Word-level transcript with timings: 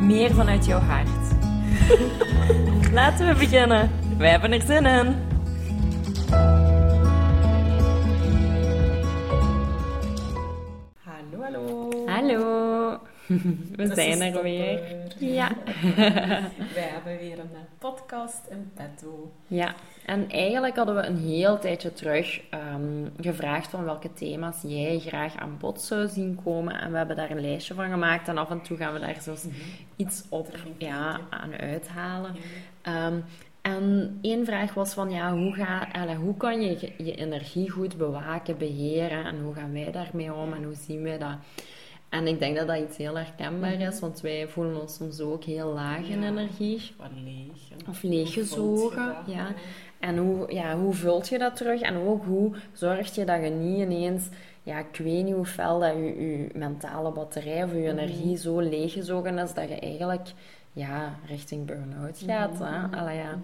meer 0.00 0.34
vanuit 0.34 0.66
jouw 0.66 0.80
hart. 0.80 1.08
Laten 2.92 3.26
we 3.26 3.34
beginnen. 3.34 3.90
Wij 4.18 4.30
hebben 4.30 4.52
er 4.52 4.62
zin 4.66 4.86
in. 4.86 5.29
We 13.76 13.94
zijn 13.94 14.20
er 14.22 14.42
weer. 14.42 14.80
Ja. 15.18 15.50
Wij 16.74 16.88
hebben 16.92 17.18
weer 17.18 17.38
een 17.38 17.50
eh, 17.54 17.60
podcast 17.78 18.46
in 18.50 18.70
petto. 18.74 19.32
Ja, 19.46 19.74
en 20.06 20.30
eigenlijk 20.30 20.76
hadden 20.76 20.94
we 20.94 21.02
een 21.06 21.16
heel 21.18 21.58
tijdje 21.58 21.92
terug 21.92 22.40
ehm, 22.50 23.06
gevraagd 23.20 23.70
van 23.70 23.84
welke 23.84 24.12
thema's 24.12 24.56
jij 24.62 24.98
graag 24.98 25.36
aan 25.36 25.56
bod 25.60 25.80
zou 25.80 26.08
zien 26.08 26.38
komen. 26.44 26.80
En 26.80 26.90
we 26.90 26.96
hebben 26.96 27.16
daar 27.16 27.30
een 27.30 27.40
lijstje 27.40 27.74
van 27.74 27.90
gemaakt 27.90 28.28
en 28.28 28.38
af 28.38 28.50
en 28.50 28.62
toe 28.62 28.76
gaan 28.76 28.92
we 28.92 28.98
daar 29.00 29.20
zo 29.22 29.34
iets 29.96 30.24
op 30.28 30.48
ja, 30.78 31.20
aan 31.30 31.52
uithalen. 31.60 32.34
Ehm, 32.82 33.14
en 33.62 34.18
één 34.22 34.44
vraag 34.46 34.74
was 34.74 34.92
van, 34.92 35.10
ja, 35.10 35.32
hoe, 35.32 35.54
ga, 35.54 35.88
hoe 36.16 36.36
kan 36.36 36.60
je 36.62 36.70
je- 36.80 37.04
je 37.04 37.14
energie 37.14 37.70
goed 37.70 37.96
bewaken, 37.96 38.58
beheren 38.58 39.24
en 39.24 39.40
hoe 39.40 39.54
gaan 39.54 39.72
wij 39.72 39.90
daarmee 39.92 40.34
om 40.34 40.52
en 40.52 40.64
hoe 40.64 40.74
zien 40.74 41.02
wij 41.02 41.18
dat? 41.18 41.36
En 42.10 42.26
ik 42.26 42.38
denk 42.38 42.56
dat 42.56 42.66
dat 42.66 42.78
iets 42.78 42.96
heel 42.96 43.16
herkenbaar 43.16 43.80
is, 43.80 44.00
want 44.00 44.20
wij 44.20 44.48
voelen 44.48 44.80
ons 44.80 44.94
soms 44.94 45.20
ook 45.20 45.44
heel 45.44 45.72
laag 45.72 46.08
in 46.08 46.20
Ja. 46.20 46.26
energie. 46.26 46.92
Wat 46.98 47.10
leeg. 47.24 47.88
Of 47.88 48.02
leeggezogen, 48.02 49.14
ja. 49.26 49.46
En 50.00 50.16
hoe, 50.16 50.52
ja, 50.52 50.76
hoe 50.76 50.92
vult 50.94 51.28
je 51.28 51.38
dat 51.38 51.56
terug? 51.56 51.80
En 51.80 51.96
ook 51.96 52.24
hoe 52.24 52.52
zorg 52.72 53.14
je 53.14 53.24
dat 53.24 53.42
je 53.42 53.48
niet 53.50 53.78
ineens, 53.78 54.28
ja, 54.62 54.78
ik 54.78 54.96
weet 54.96 55.24
niet 55.24 55.34
hoe 55.34 55.44
fel 55.46 55.78
dat 55.78 55.92
je, 55.92 56.04
je 56.04 56.48
mentale 56.54 57.10
batterij 57.12 57.64
of 57.64 57.72
je 57.72 57.88
energie 57.88 58.36
zo 58.36 58.60
leeggezogen 58.60 59.38
is 59.38 59.54
dat 59.54 59.68
je 59.68 59.78
eigenlijk 59.78 60.32
ja, 60.72 61.14
richting 61.26 61.66
burn-out 61.66 62.22
gaat. 62.26 62.58
Hè? 62.58 62.98
Allee, 62.98 63.16
ja. 63.16 63.38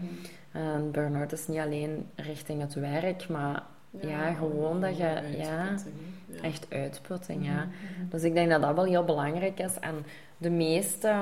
En 0.52 0.90
burn-out 0.90 1.32
is 1.32 1.46
niet 1.46 1.58
alleen 1.58 2.06
richting 2.14 2.60
het 2.60 2.74
werk, 2.74 3.28
maar 3.28 3.62
ja, 4.00 4.32
gewoon 4.32 4.80
dat 4.80 4.96
je 4.96 5.02
ja, 5.02 5.14
uitputting, 5.14 5.94
hè. 6.28 6.36
Ja. 6.36 6.42
echt 6.42 6.66
uitputting. 6.70 7.46
Ja. 7.46 7.68
Dus 8.10 8.22
ik 8.22 8.34
denk 8.34 8.50
dat 8.50 8.62
dat 8.62 8.74
wel 8.74 8.84
heel 8.84 9.04
belangrijk 9.04 9.58
is. 9.58 9.78
En 9.80 9.94
de 10.38 10.50
meeste 10.50 11.14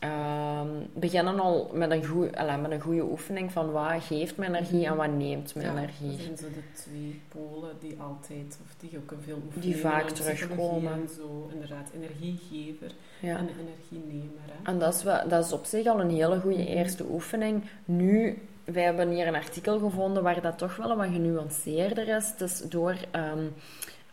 ehm, 0.00 0.68
beginnen 0.94 1.40
al 1.40 1.70
met 1.74 1.90
een, 1.90 2.04
goe, 2.04 2.36
allee, 2.38 2.56
met 2.56 2.70
een 2.70 2.80
goede 2.80 3.02
oefening 3.04 3.52
van 3.52 3.70
wat 3.70 4.02
geeft 4.04 4.36
me 4.36 4.46
energie 4.46 4.86
en 4.86 4.96
wat 4.96 5.10
neemt 5.12 5.54
me 5.54 5.62
Ja, 5.62 5.70
energie. 5.70 6.10
Dat 6.10 6.20
zijn 6.20 6.36
zo 6.36 6.46
de 6.48 6.80
twee 6.82 7.20
polen 7.28 7.70
die 7.80 7.96
altijd, 8.00 8.58
of 8.64 8.74
die 8.78 8.98
ook 8.98 9.12
in 9.12 9.18
veel 9.24 9.38
oefeningen 9.46 9.72
Die 9.72 9.76
vaak 9.80 10.08
terugkomen. 10.10 10.92
En 10.92 11.08
zo, 11.16 11.48
inderdaad, 11.52 11.90
energiegever 11.94 12.90
Ja. 13.20 13.36
en 13.36 13.48
energienemer. 13.60 14.40
Hè. 14.46 14.70
En 14.70 14.78
dat 14.78 14.94
is, 14.94 15.02
wel, 15.02 15.28
dat 15.28 15.44
is 15.44 15.52
op 15.52 15.64
zich 15.64 15.86
al 15.86 16.00
een 16.00 16.10
hele 16.10 16.40
goede 16.40 16.66
eerste 16.66 17.04
oefening. 17.10 17.64
Nu, 17.84 18.38
wij 18.64 18.82
hebben 18.82 19.10
hier 19.10 19.26
een 19.26 19.34
artikel 19.34 19.78
gevonden 19.78 20.22
waar 20.22 20.40
dat 20.40 20.58
toch 20.58 20.76
wel 20.76 20.96
wat 20.96 21.08
genuanceerder 21.12 22.08
is. 22.08 22.34
Is 22.38 22.60
door 22.60 22.96
ehm, 23.10 23.44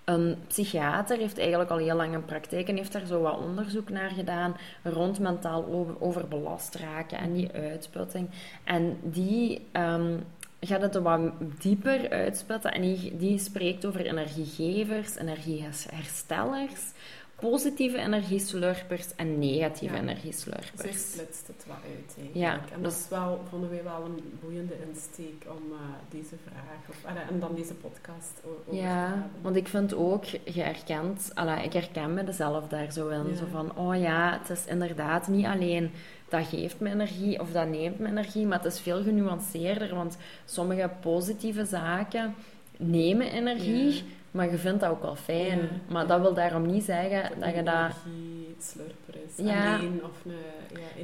een 0.04 0.38
psychiater, 0.48 1.18
heeft 1.18 1.40
eigenlijk 1.40 1.70
al 1.70 1.78
heel 1.78 1.96
lang 1.96 2.14
een 2.14 2.26
praktijk 2.26 2.68
en 2.68 2.76
heeft 2.76 2.92
daar 2.92 3.06
zo 3.06 3.22
wat 3.22 3.40
onderzoek 3.40 3.90
naar 3.90 4.10
gedaan 4.10 4.56
rond 4.84 5.20
mentaal 5.20 5.66
over, 5.66 6.02
overbelast 6.02 6.76
raken 6.76 7.18
en 7.18 7.34
die 7.34 7.52
uitputting. 7.52 8.30
En 8.64 8.98
die 9.04 9.68
ehm, 9.72 10.18
gaat 10.62 10.82
het 10.82 10.96
er 10.96 11.02
wat 11.02 11.32
dieper 11.60 12.10
uitsputten 12.10 12.72
en 12.72 12.82
die, 12.82 13.18
die 13.18 13.38
spreekt 13.38 13.86
over 13.86 14.06
energiegevers, 14.06 15.16
energieherstellers, 15.16 16.92
positieve 17.40 17.98
energieslurpers 17.98 19.16
en 19.16 19.40
negatieve 19.40 19.94
Ja. 19.96 20.02
energieslurpers. 20.02 20.72
Zij 20.76 20.92
splitst 20.94 21.48
het 21.48 21.66
wat 21.68 21.76
uit 21.86 22.16
eigenlijk. 22.18 22.34
Ja, 22.70 22.76
en 22.76 22.82
dat 22.82 22.92
is 22.92 23.06
wel, 23.10 23.42
vonden 23.50 23.70
wij 23.70 23.84
wel 23.84 24.04
een 24.06 24.38
boeiende 24.42 24.74
insteek 24.90 25.46
om 25.48 25.72
eh, 25.72 25.80
deze 26.10 26.36
vraag, 26.46 26.90
of, 26.90 27.04
en 27.30 27.40
dan 27.40 27.56
deze 27.56 27.74
podcast 27.74 28.42
over 28.46 28.64
te 28.70 28.76
Ja, 28.76 29.08
hebben. 29.08 29.32
want 29.42 29.56
ik 29.56 29.68
vind 29.68 29.94
ook, 29.94 30.26
je 30.26 30.62
herkent, 30.62 31.32
alla, 31.34 31.62
ik 31.62 31.74
herken 31.74 32.14
me 32.14 32.32
zelf 32.32 32.68
daar 32.68 32.92
zo 32.92 33.08
in. 33.08 33.28
Ja. 33.30 33.36
Zo 33.36 33.46
van, 33.52 33.78
oh 33.78 34.00
ja, 34.00 34.40
het 34.42 34.50
is 34.58 34.66
inderdaad 34.66 35.28
niet 35.28 35.46
alleen 35.46 35.92
dat 36.30 36.48
geeft 36.48 36.80
me 36.80 36.90
energie 36.90 37.40
of 37.40 37.52
dat 37.52 37.68
neemt 37.68 38.00
me 38.00 38.08
energie, 38.08 38.46
maar 38.46 38.58
het 38.64 38.74
is 38.74 38.80
veel 38.80 39.04
genuanceerder, 39.04 39.96
want 39.96 40.18
sommige 40.46 40.90
positieve 41.02 41.66
zaken 41.66 42.36
nemen 42.78 43.32
energie, 43.32 43.94
Ja. 43.94 44.02
Maar 44.32 44.52
je 44.52 44.58
vindt 44.58 44.80
dat 44.80 44.90
ook 44.90 45.02
wel 45.02 45.16
fijn. 45.16 45.58
Ja, 45.60 45.68
Maar 45.88 46.02
ja. 46.02 46.08
dat 46.08 46.22
wil 46.22 46.34
daarom 46.34 46.66
niet 46.66 46.84
zeggen 46.84 47.40
dat 47.40 47.56
je 47.56 47.64
dat... 47.64 47.92
energieslurper 48.06 49.16
is. 49.28 49.46
Ja. 49.46 49.76
Alleen 49.76 50.02
of 50.04 50.26
een 50.26 50.32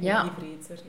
Ja. 0.00 0.32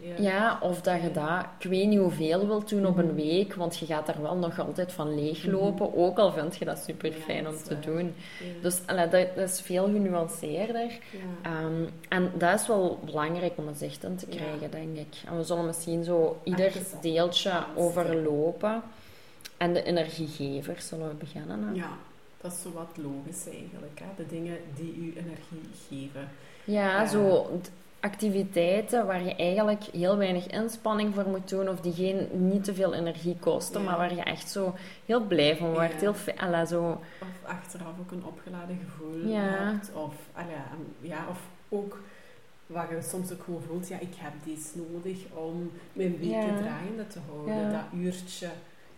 Ja. 0.01 0.13
Ja, 0.17 0.59
of 0.61 0.81
dat 0.81 1.01
je 1.01 1.11
dat, 1.11 1.45
ik 1.59 1.69
weet 1.69 1.87
niet 1.87 1.99
hoeveel 1.99 2.47
wilt 2.47 2.69
doen 2.69 2.85
op 2.85 2.97
een 2.97 3.05
Mhm. 3.05 3.15
week, 3.15 3.53
want 3.53 3.77
je 3.77 3.85
gaat 3.85 4.05
daar 4.05 4.21
wel 4.21 4.35
nog 4.35 4.59
altijd 4.59 4.91
van 4.93 5.15
leeglopen, 5.15 5.95
ook 5.95 6.17
al 6.17 6.31
vind 6.31 6.55
je 6.57 6.65
dat 6.65 6.77
super 6.79 7.11
fijn 7.11 7.47
om 7.47 7.55
te 7.57 7.73
waar. 7.73 7.83
doen. 7.85 8.13
Dus 8.61 8.79
allee, 8.85 9.07
dat, 9.07 9.27
dat 9.35 9.49
is 9.49 9.61
veel 9.61 9.83
genuanceerder. 9.83 10.97
Ehm, 11.41 11.83
en 12.09 12.31
dat 12.37 12.59
is 12.59 12.67
wel 12.67 12.99
belangrijk 13.05 13.53
om 13.55 13.67
een 13.67 13.75
zicht 13.75 14.03
in 14.03 14.15
te 14.15 14.25
krijgen, 14.27 14.71
denk 14.71 14.97
ik. 14.97 15.15
En 15.27 15.37
we 15.37 15.43
zullen 15.43 15.65
misschien 15.65 16.03
zo 16.03 16.39
ieder 16.43 16.71
deeltje 17.01 17.51
overlopen. 17.75 18.81
En 19.57 19.73
de 19.73 19.83
energiegevers 19.83 20.87
zullen 20.87 21.07
we 21.07 21.13
beginnen. 21.15 21.63
hè? 21.67 21.73
Ja, 21.73 21.89
dat 22.47 22.55
is 22.55 22.61
zo 22.61 22.71
wat 22.71 22.89
logisch 22.95 23.45
eigenlijk. 23.47 23.99
Hè? 23.99 24.05
De 24.15 24.25
dingen 24.27 24.57
die 24.75 24.95
u 24.95 25.13
energie 25.17 25.69
geven. 25.87 26.29
Ja, 26.63 27.05
zo 27.05 27.47
activiteiten 27.99 29.05
waar 29.05 29.23
je 29.23 29.35
eigenlijk 29.35 29.83
heel 29.83 30.17
weinig 30.17 30.47
inspanning 30.47 31.13
voor 31.13 31.27
moet 31.27 31.49
doen, 31.49 31.69
of 31.69 31.79
die 31.79 31.93
geen, 31.93 32.27
niet 32.31 32.63
te 32.63 32.73
veel 32.73 32.93
energie 32.93 33.37
kosten, 33.39 33.81
Ja. 33.81 33.87
maar 33.87 33.97
waar 33.97 34.15
je 34.15 34.21
echt 34.23 34.49
zo 34.49 34.75
heel 35.05 35.21
blij 35.25 35.57
van 35.57 35.71
wordt. 35.71 35.93
Ja. 35.93 35.99
Heel 35.99 36.33
alla, 36.37 36.65
zo. 36.65 37.01
Of 37.21 37.49
achteraf 37.49 37.93
ook 37.99 38.11
een 38.11 38.25
opgeladen 38.25 38.79
gevoel 38.85 39.27
Ja. 39.27 39.41
hebt. 39.41 39.91
Of, 39.93 40.13
ja, 41.01 41.25
of 41.29 41.39
ook 41.69 41.99
waar 42.65 42.95
je 42.95 43.01
soms 43.01 43.31
ook 43.31 43.43
gewoon 43.43 43.61
voelt, 43.61 43.87
ja, 43.87 43.99
ik 43.99 44.13
heb 44.17 44.33
deze 44.45 44.67
nodig 44.91 45.17
om 45.33 45.71
mijn 45.93 46.17
weken 46.17 46.55
draaiende 46.57 47.07
te 47.07 47.19
houden. 47.29 47.71
Dat 47.71 47.99
uurtje, 47.99 48.47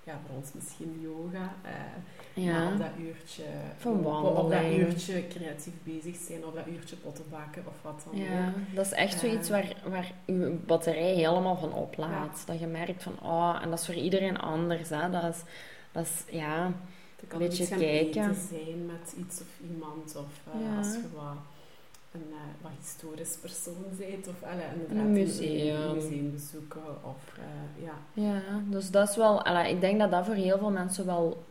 ja, 0.09 0.20
voor 0.28 0.36
ons 0.38 0.53
misschien 0.53 1.00
yoga. 1.02 1.53
eh, 1.64 2.44
Ja. 2.44 2.53
Maar 2.64 2.72
op 2.72 2.78
dat 2.78 2.90
uurtje, 3.00 3.44
Van 3.78 4.06
op- 4.06 4.38
op 4.38 4.50
dat 4.50 4.64
uurtje 4.64 5.28
creatief 5.28 5.74
bezig 5.84 6.16
zijn, 6.16 6.46
of 6.46 6.53
dat 6.53 6.68
uurtje 6.68 6.96
potten 6.96 7.25
bakken 7.30 7.64
of 7.68 7.74
wat 7.81 8.02
dan 8.09 8.20
Ja, 8.22 8.47
ook. 8.47 8.75
dat 8.75 8.86
is 8.86 8.92
echt 8.92 9.20
zoiets 9.20 9.50
waar, 9.50 9.75
waar 9.86 10.12
je 10.25 10.58
batterij 10.66 11.14
helemaal 11.14 11.56
van 11.58 11.74
oplaadt. 11.74 12.47
Dat 12.47 12.59
je 12.59 12.68
merkt 12.68 13.03
van, 13.03 13.14
oh, 13.24 13.59
en 13.62 13.70
dat 13.70 13.80
is 13.80 13.86
voor 13.86 13.96
iedereen 13.96 14.38
anders. 14.40 14.90
Hè. 14.90 15.09
Dat, 15.09 15.24
is, 15.24 15.42
dat 15.92 16.06
is, 16.06 16.24
ja, 16.36 16.72
Je 17.22 17.28
kan 17.28 17.40
Beetje 17.40 17.62
iets 17.64 17.72
gaan 17.72 17.80
kijken. 17.80 18.36
zijn 18.50 18.86
met 18.86 19.14
iets 19.18 19.41
of 19.41 19.47
iemand, 19.72 20.16
of 20.16 20.53
eh, 20.53 20.62
Ja. 20.62 20.78
als 20.78 20.88
je 20.94 21.02
wat 21.16 21.36
een 22.11 22.26
eh, 22.32 22.38
wat 22.61 22.72
historisch 22.79 23.38
persoon 23.41 23.85
bent, 23.97 24.28
of 24.28 24.44
allee, 24.44 24.66
inderdaad 24.73 25.06
Een 25.06 25.11
museum. 25.11 25.82
een 25.82 25.94
museum 25.96 26.32
bezoeken, 26.32 26.82
of 27.03 27.38
eh, 27.38 27.84
ja. 27.85 27.94
ja, 28.14 28.41
dus 28.70 28.91
dat 28.91 29.09
is 29.09 29.16
wel, 29.16 29.47
ik 29.66 29.82
denk 29.82 30.00
dat 30.00 30.11
dat 30.11 30.26
voor 30.26 30.34
heel 30.35 30.58
veel 30.58 30.72
mensen 30.72 31.06
wel 31.06 31.44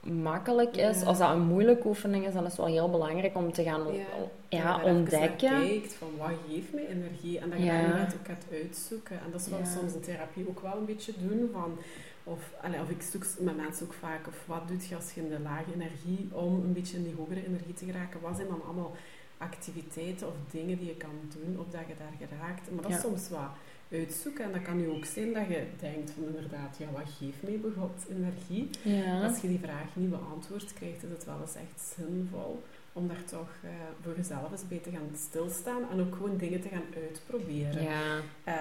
makkelijk 0.00 0.76
is. 0.76 1.00
Ja. 1.00 1.06
Als 1.06 1.18
dat 1.18 1.30
een 1.30 1.42
moeilijke 1.46 1.86
oefening 1.88 2.26
is, 2.26 2.32
dan 2.32 2.42
is 2.44 2.48
het 2.48 2.56
wel 2.60 2.66
heel 2.66 2.90
belangrijk 2.90 3.36
om 3.36 3.52
te 3.52 3.62
gaan 3.62 3.92
Ja. 3.94 4.04
ja. 4.48 4.84
Ontdekken. 4.84 5.48
kijkt 5.60 5.92
van 5.94 6.08
wat 6.18 6.30
geeft 6.48 6.72
mij 6.72 6.86
energie 6.88 7.38
en 7.38 7.50
dat 7.50 7.58
je 7.58 7.64
Ja. 7.64 7.80
inderdaad 7.80 8.14
ook 8.14 8.26
gaat 8.26 8.44
uitzoeken. 8.52 9.16
En 9.16 9.30
dat 9.32 9.40
is 9.40 9.48
wat 9.48 9.68
soms 9.78 9.94
in 9.94 10.00
therapie 10.00 10.48
ook 10.48 10.60
wel 10.60 10.76
een 10.76 10.84
beetje 10.84 11.12
doen. 11.18 11.50
Van, 11.52 11.78
of, 12.24 12.50
allee, 12.62 12.80
of 12.80 12.88
ik 12.90 13.02
zoek 13.02 13.24
met 13.38 13.56
mensen 13.56 13.86
ook 13.86 13.92
vaak, 13.92 14.26
of 14.26 14.44
wat 14.46 14.68
doe 14.68 14.76
je 14.88 14.94
als 14.94 15.12
je 15.14 15.20
in 15.20 15.28
de 15.28 15.40
lage 15.40 15.72
energie 15.74 16.28
om 16.32 16.54
een 16.54 16.72
beetje 16.72 16.96
in 16.96 17.02
die 17.04 17.14
hogere 17.14 17.46
energie 17.46 17.74
te 17.74 17.84
geraken? 17.84 18.20
Wat 18.20 18.36
zijn 18.36 18.48
dan 18.48 18.62
allemaal 18.64 18.92
activiteiten 19.38 20.26
of 20.26 20.34
dingen 20.50 20.78
die 20.78 20.86
je 20.86 20.96
kan 20.96 21.16
doen 21.36 21.58
opdat 21.58 21.80
je 21.88 21.94
daar 21.98 22.28
geraakt? 22.28 22.70
Maar 22.70 22.82
dat 22.82 22.90
is 22.90 22.96
Ja. 22.96 23.02
soms 23.02 23.28
wat 23.28 23.50
uitzoeken. 23.90 24.44
En 24.44 24.52
dat 24.52 24.62
kan 24.62 24.76
nu 24.76 24.88
ook 24.88 25.04
zijn 25.04 25.32
dat 25.32 25.46
je 25.48 25.66
denkt 25.80 26.10
van 26.10 26.24
inderdaad, 26.24 26.76
ja, 26.78 26.86
wat 26.92 27.08
geeft 27.18 27.42
mij 27.42 27.58
bijvoorbeeld 27.60 28.04
energie? 28.10 28.70
Ja. 28.82 29.22
Als 29.26 29.40
je 29.40 29.48
die 29.48 29.58
vraag 29.58 29.96
niet 29.96 30.10
beantwoord 30.10 30.72
krijgt, 30.72 31.02
is 31.02 31.10
het 31.10 31.24
wel 31.24 31.40
eens 31.40 31.54
echt 31.54 31.80
zinvol 31.96 32.62
om 32.92 33.08
daar 33.08 33.24
toch 33.24 33.50
uh, 33.64 33.70
voor 34.02 34.16
jezelf 34.16 34.50
eens 34.50 34.68
bij 34.68 34.78
te 34.78 34.90
gaan 34.90 35.10
stilstaan 35.16 35.90
en 35.90 36.00
ook 36.00 36.14
gewoon 36.14 36.36
dingen 36.36 36.60
te 36.60 36.68
gaan 36.68 37.02
uitproberen. 37.02 37.82
Ja. 37.82 38.16
Uh, 38.48 38.54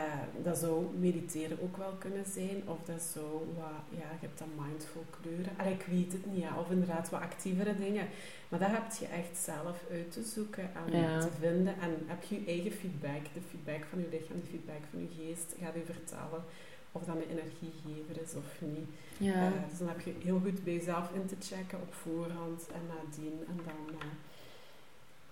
dat 0.44 0.58
zou 0.58 0.86
mediteren 1.00 1.62
ook 1.62 1.78
wel 1.78 1.94
kunnen 2.00 2.26
zijn, 2.26 2.62
of 2.66 2.78
dat 2.86 3.02
zou 3.02 3.32
wat, 3.58 3.84
ja, 3.90 4.10
je 4.20 4.26
hebt 4.28 4.40
dan 4.40 4.66
mindful 4.66 5.06
kleuren. 5.22 5.54
Allee, 5.58 5.74
ik 5.74 5.86
weet 5.90 6.12
het 6.12 6.26
niet, 6.26 6.42
ja. 6.42 6.60
of 6.60 6.72
inderdaad 6.72 7.10
wat 7.10 7.22
actievere 7.22 7.78
dingen. 7.78 8.08
Maar 8.50 8.60
dat 8.60 8.70
heb 8.72 8.92
je 9.00 9.06
echt 9.06 9.38
zelf 9.38 9.84
uit 9.92 10.12
te 10.12 10.24
zoeken 10.24 10.70
en 10.76 11.20
te 11.20 11.30
vinden. 11.40 11.74
En 11.80 11.92
heb 12.06 12.24
je 12.24 12.40
je 12.40 12.46
eigen 12.46 12.72
feedback, 12.72 13.24
de 13.34 13.42
feedback 13.50 13.86
van 13.90 14.00
je 14.00 14.08
lichaam, 14.12 14.40
de 14.42 14.50
feedback 14.50 14.84
van 14.92 15.02
je 15.02 15.08
geest, 15.18 15.56
gaat 15.62 15.76
u 15.76 15.86
vertellen 15.86 16.44
of 16.92 17.04
dat 17.04 17.16
een 17.16 17.30
energiegever 17.30 18.22
is 18.24 18.34
of 18.36 18.62
niet. 18.62 18.90
Ja. 19.18 19.48
Uh, 19.48 19.52
dus 19.70 19.78
dan 19.80 19.88
heb 19.88 20.02
je 20.02 20.14
heel 20.24 20.40
goed 20.44 20.64
bij 20.64 20.74
jezelf 20.74 21.10
in 21.14 21.26
te 21.26 21.36
checken 21.40 21.78
op 21.82 21.94
voorhand 21.94 22.68
en 22.74 22.82
nadien. 22.88 23.40
En 23.48 23.60
dan 23.66 23.96
uh, 23.96 24.12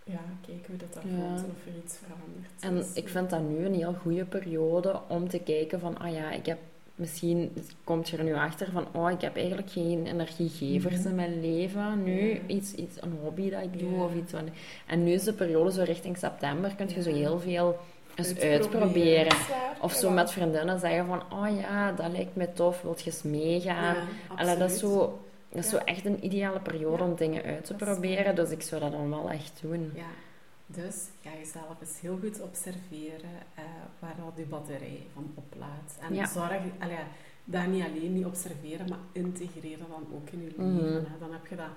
ja, 0.04 0.22
kijken 0.46 0.66
hoe 0.68 0.78
dat, 0.78 0.94
dat 0.94 1.04
ja. 1.04 1.10
voelt 1.10 1.52
of 1.52 1.66
er 1.66 1.84
iets 1.84 1.98
verandert. 1.98 2.52
En 2.60 2.76
dus, 2.76 2.94
ik 2.94 3.10
vind 3.10 3.30
dat 3.30 3.42
nu 3.42 3.66
een 3.66 3.74
heel 3.74 3.94
goede 3.94 4.26
periode 4.26 5.02
om 5.08 5.30
te 5.30 5.40
kijken 5.40 5.80
van, 5.80 5.98
ah 5.98 6.14
ja, 6.14 6.32
ik 6.32 6.46
heb 6.46 6.60
misschien 7.00 7.52
komt 7.84 8.10
je 8.10 8.18
er 8.18 8.24
nu 8.24 8.34
achter 8.34 8.72
van, 8.72 8.88
oh, 8.92 9.12
ik 9.12 9.22
heb 9.22 9.36
eigenlijk 9.36 9.70
geen 9.70 10.06
energiegevers 10.06 10.98
mhm. 10.98 11.08
in 11.08 11.16
mijn 11.16 11.42
leven. 11.42 12.04
Nu 12.04 12.42
iets, 12.48 12.74
iets, 12.74 13.02
een 13.02 13.18
hobby 13.22 13.50
dat 13.50 13.64
ik 13.64 13.80
doe 13.80 14.04
of 14.04 14.16
iets. 14.16 14.32
Van, 14.32 14.50
en 14.88 15.04
nu 15.04 15.12
is 15.12 15.24
de 15.24 15.34
periode 15.34 15.72
zo 15.72 15.84
richting 15.84 16.18
september, 16.18 16.76
kun 16.76 16.90
je 16.90 17.02
zo 17.02 17.14
heel 17.14 17.40
veel 17.40 17.80
eens 18.20 18.40
uitproberen. 18.40 19.38
Of 19.82 19.94
zo 19.94 20.10
met 20.10 20.32
vriendinnen 20.32 20.80
zeggen 20.80 21.06
van, 21.06 21.22
oh 21.32 21.60
ja, 21.60 21.92
dat 21.92 22.12
lijkt 22.12 22.36
me 22.36 22.54
tof, 22.54 22.82
wilt 22.82 23.02
je 23.02 23.12
eens 23.12 23.24
meegaan? 23.24 23.96
Ja, 24.38 24.56
dat 24.56 24.72
is 24.72 24.80
zo... 24.80 25.20
Dat 25.52 25.64
is 25.64 25.70
zo 25.70 25.78
echt 25.78 26.06
een 26.06 26.26
ideale 26.26 26.60
periode 26.60 27.04
om 27.04 27.16
dingen 27.16 27.44
uit 27.44 27.66
te 27.66 27.74
proberen, 27.74 28.36
dus 28.36 28.50
ik 28.50 28.62
zou 28.62 28.82
dat 28.82 28.92
dan 28.92 29.10
wel 29.10 29.30
echt 29.30 29.60
doen. 29.62 29.92
Ja, 29.96 30.10
dus 30.66 31.08
ga 31.24 31.30
jezelf 31.40 31.82
eens 31.82 32.00
heel 32.02 32.18
goed 32.22 32.42
observeren 32.42 33.36
uh, 33.60 33.64
waar 34.00 34.16
dat 34.18 34.34
je 34.36 34.44
batterij 34.44 35.08
van 35.14 35.32
oplaadt. 35.36 35.98
En 36.00 36.16
ja. 36.16 36.26
zorg, 36.26 36.62
allee, 36.80 36.98
dat 37.44 37.68
niet 37.68 37.84
alleen 37.84 38.14
niet 38.14 38.26
observeren, 38.26 38.90
maar 38.90 39.00
integreren 39.12 39.86
dan 39.90 40.08
ook 40.14 40.30
in 40.30 40.42
je 40.42 40.48
leven. 40.48 40.74
Mhm. 40.74 41.20
Dan 41.20 41.32
heb 41.32 41.48
je 41.48 41.56
dat, 41.56 41.70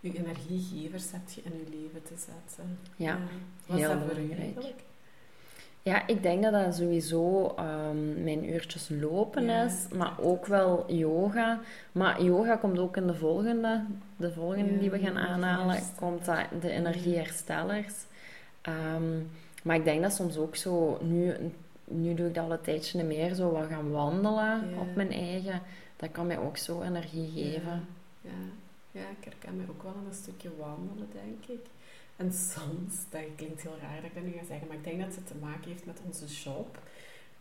je 0.00 0.18
energiegevers 0.18 1.10
heb 1.12 1.28
je 1.28 1.40
in 1.44 1.52
je 1.52 1.78
leven 1.78 2.02
te 2.02 2.14
zetten. 2.16 2.78
Ja, 2.96 3.18
ja. 3.66 3.74
heel 3.74 3.98
belangrijk. 4.06 4.74
Ja, 5.84 6.06
ik 6.06 6.22
denk 6.22 6.42
dat 6.42 6.52
dat 6.52 6.74
sowieso 6.74 7.54
um, 7.58 8.22
mijn 8.22 8.50
uurtjes 8.50 8.88
lopen 8.88 9.48
is, 9.48 9.86
maar 9.94 10.20
ook 10.20 10.46
wel 10.46 10.92
yoga. 10.92 11.60
Maar 11.92 12.22
yoga 12.22 12.56
komt 12.56 12.78
ook 12.78 12.96
in 12.96 13.06
de 13.06 13.14
volgende, 13.14 13.84
de 14.16 14.32
volgende 14.32 14.78
die 14.78 14.90
we 14.90 14.98
gaan 14.98 15.18
aanhalen, 15.18 15.82
komt 15.96 16.24
dat 16.24 16.46
de 16.60 16.70
energieherstellers. 16.70 17.94
Um, 18.68 19.30
maar 19.62 19.76
ik 19.76 19.84
denk 19.84 20.02
dat 20.02 20.12
soms 20.12 20.36
ook 20.36 20.56
zo, 20.56 20.98
nu, 21.02 21.34
nu 21.84 22.14
doe 22.14 22.26
ik 22.26 22.34
dat 22.34 22.44
al 22.44 22.52
een 22.52 22.60
tijdje 22.60 23.04
meer, 23.04 23.34
zo 23.34 23.50
wat 23.50 23.66
gaan 23.66 23.90
wandelen 23.90 24.78
op 24.80 24.94
mijn 24.94 25.12
eigen. 25.12 25.60
Dat 25.96 26.10
kan 26.10 26.26
mij 26.26 26.38
ook 26.38 26.56
zo 26.56 26.82
energie 26.82 27.30
geven. 27.34 27.86
Ja, 28.20 28.30
ja. 28.30 29.00
ja 29.00 29.08
ik 29.18 29.24
herken 29.24 29.56
mij 29.56 29.66
ook 29.68 29.82
wel 29.82 29.94
een 30.06 30.14
stukje 30.14 30.50
wandelen, 30.58 31.08
denk 31.12 31.58
ik. 31.58 31.66
En 32.16 32.32
soms, 32.32 32.94
dat 33.10 33.22
klinkt 33.36 33.62
heel 33.62 33.78
raar 33.80 33.96
dat 33.96 34.04
ik 34.04 34.14
dat 34.14 34.24
nu 34.24 34.32
ga 34.32 34.44
zeggen, 34.44 34.66
maar 34.66 34.76
ik 34.76 34.84
denk 34.84 35.00
dat 35.00 35.14
het 35.14 35.26
te 35.26 35.34
maken 35.40 35.70
heeft 35.70 35.86
met 35.86 36.00
onze 36.06 36.26
job. 36.26 36.78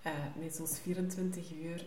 Uh, 0.05 0.11
met 0.39 0.55
zo'n 0.55 0.67
24 0.67 1.51
uur, 1.63 1.85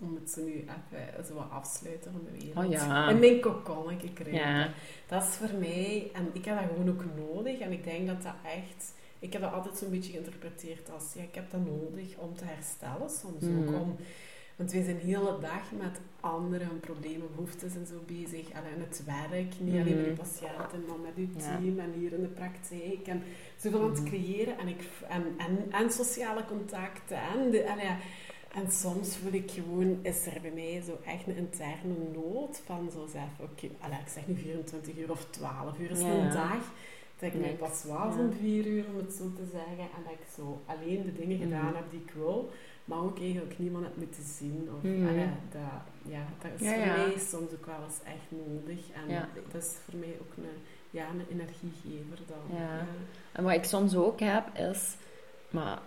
om 0.00 0.14
het 0.14 0.30
zo 0.30 0.44
nu 0.44 0.52
even 0.52 1.24
zo 1.26 1.34
wat 1.34 1.50
afsluiten 1.50 2.12
van 2.12 2.20
de 2.24 2.38
wereld. 2.38 2.64
Oh 2.64 2.70
ja. 2.70 3.08
En 3.08 3.18
mijn 3.18 3.40
kokonnetje 3.40 4.12
krijgen. 4.12 4.50
Ja. 4.50 4.70
Dat 5.06 5.22
is 5.22 5.28
voor 5.28 5.58
mij, 5.58 6.10
en 6.12 6.30
ik 6.32 6.44
heb 6.44 6.58
dat 6.58 6.68
gewoon 6.68 6.88
ook 6.88 7.04
nodig. 7.16 7.58
En 7.58 7.72
ik 7.72 7.84
denk 7.84 8.06
dat 8.06 8.22
dat 8.22 8.34
echt, 8.44 8.94
ik 9.18 9.32
heb 9.32 9.42
dat 9.42 9.52
altijd 9.52 9.78
zo'n 9.78 9.90
beetje 9.90 10.12
geïnterpreteerd 10.12 10.90
als, 10.90 11.12
ja, 11.14 11.22
ik 11.22 11.34
heb 11.34 11.50
dat 11.50 11.60
nodig 11.66 12.16
om 12.16 12.36
te 12.36 12.44
herstellen. 12.44 13.10
Soms 13.10 13.44
ook 13.44 13.70
mhm. 13.70 13.74
om 13.74 13.96
want 14.62 14.74
wij 14.74 14.82
zijn 14.82 14.98
de 14.98 15.06
hele 15.06 15.38
dag 15.40 15.64
met 15.78 16.00
andere 16.20 16.64
problemen, 16.64 17.28
behoeftes 17.34 17.74
en 17.74 17.86
zo 17.86 17.94
bezig. 18.06 18.46
Alleen 18.52 18.80
het 18.88 19.02
werk, 19.04 19.52
niet 19.58 19.80
alleen 19.80 19.96
met 19.96 20.04
de 20.04 20.10
mhm. 20.10 20.20
patiënten, 20.20 20.84
maar 20.88 20.98
met 20.98 21.16
uw 21.16 21.28
team 21.36 21.78
en 21.78 21.92
hier 21.98 22.12
in 22.12 22.20
de 22.20 22.28
praktijk. 22.28 23.06
En 23.06 23.22
zoveel 23.56 23.80
aan 23.82 23.90
het 23.90 24.00
mhm. 24.00 24.08
creëren 24.08 24.58
en, 24.58 24.68
ik, 24.68 24.80
en, 25.08 25.24
en, 25.36 25.72
en 25.72 25.90
sociale 25.90 26.44
contacten. 26.44 27.16
En, 27.16 27.50
de, 27.50 27.60
en, 27.62 27.78
en 28.52 28.72
soms 28.72 29.16
voel 29.16 29.32
ik 29.32 29.50
gewoon, 29.50 29.98
is 30.02 30.26
er 30.26 30.40
bij 30.40 30.52
mij 30.54 30.82
zo 30.86 30.98
echt 31.04 31.26
een 31.26 31.36
interne 31.36 31.94
nood 32.14 32.62
van 32.64 32.90
zo 32.92 33.06
zeggen, 33.06 33.44
oké, 33.44 33.68
okay, 33.80 34.00
ik 34.00 34.08
zeg 34.08 34.26
nu 34.26 34.36
24 34.36 34.96
uur 34.96 35.10
of 35.10 35.26
12 35.30 35.78
uur 35.78 35.90
is 35.90 36.00
ja. 36.00 36.06
een 36.06 36.32
dag. 36.32 36.72
Dat 37.18 37.32
ik 37.34 37.40
mij 37.40 37.54
pas 37.54 37.84
was 37.84 38.14
om 38.16 38.32
4 38.32 38.66
uur, 38.66 38.84
om 38.88 38.96
het 38.96 39.12
zo 39.12 39.32
te 39.32 39.46
zeggen. 39.52 39.86
En 39.96 40.02
dat 40.04 40.12
ik 40.12 40.26
zo 40.36 40.60
alleen 40.66 41.02
de 41.02 41.12
dingen 41.12 41.38
gedaan 41.38 41.72
mhm. 41.72 41.74
heb 41.74 41.90
die 41.90 42.00
ik 42.00 42.12
wil 42.14 42.50
maar 42.92 43.02
ook 43.02 43.18
eigenlijk 43.20 43.58
niemand 43.58 43.84
het 43.84 43.96
moeten 43.96 44.22
zien. 44.22 44.68
Of, 44.76 44.82
mm. 44.82 45.06
dat, 45.50 45.62
ja, 46.12 46.26
dat 46.38 46.60
is 46.60 46.68
voor 46.68 46.78
mij 46.78 47.18
soms 47.18 47.52
ook 47.52 47.66
wel 47.66 47.84
eens 47.84 48.00
echt 48.04 48.28
nodig. 48.28 48.80
En 48.92 49.28
dat 49.52 49.62
is 49.62 49.74
voor 49.84 49.98
mij 49.98 50.16
ook 50.20 50.36
een, 50.36 50.44
ja, 50.90 51.08
een 51.08 51.26
energiegever 51.30 52.18
dan. 52.26 52.58
Ja. 52.58 52.86
En 53.32 53.44
wat 53.44 53.52
ik 53.52 53.64
soms 53.64 53.94
ook 53.94 54.20
heb 54.20 54.58
is, 54.58 54.94
maar 55.50 55.78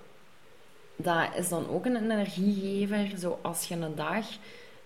dat 0.96 1.36
is 1.36 1.50
dan 1.50 1.70
ook 1.70 1.86
een 1.86 1.96
energiegever, 1.96 3.18
zo 3.18 3.40
als 3.42 3.68
je 3.68 3.76
een 3.76 3.96
dag 3.96 4.26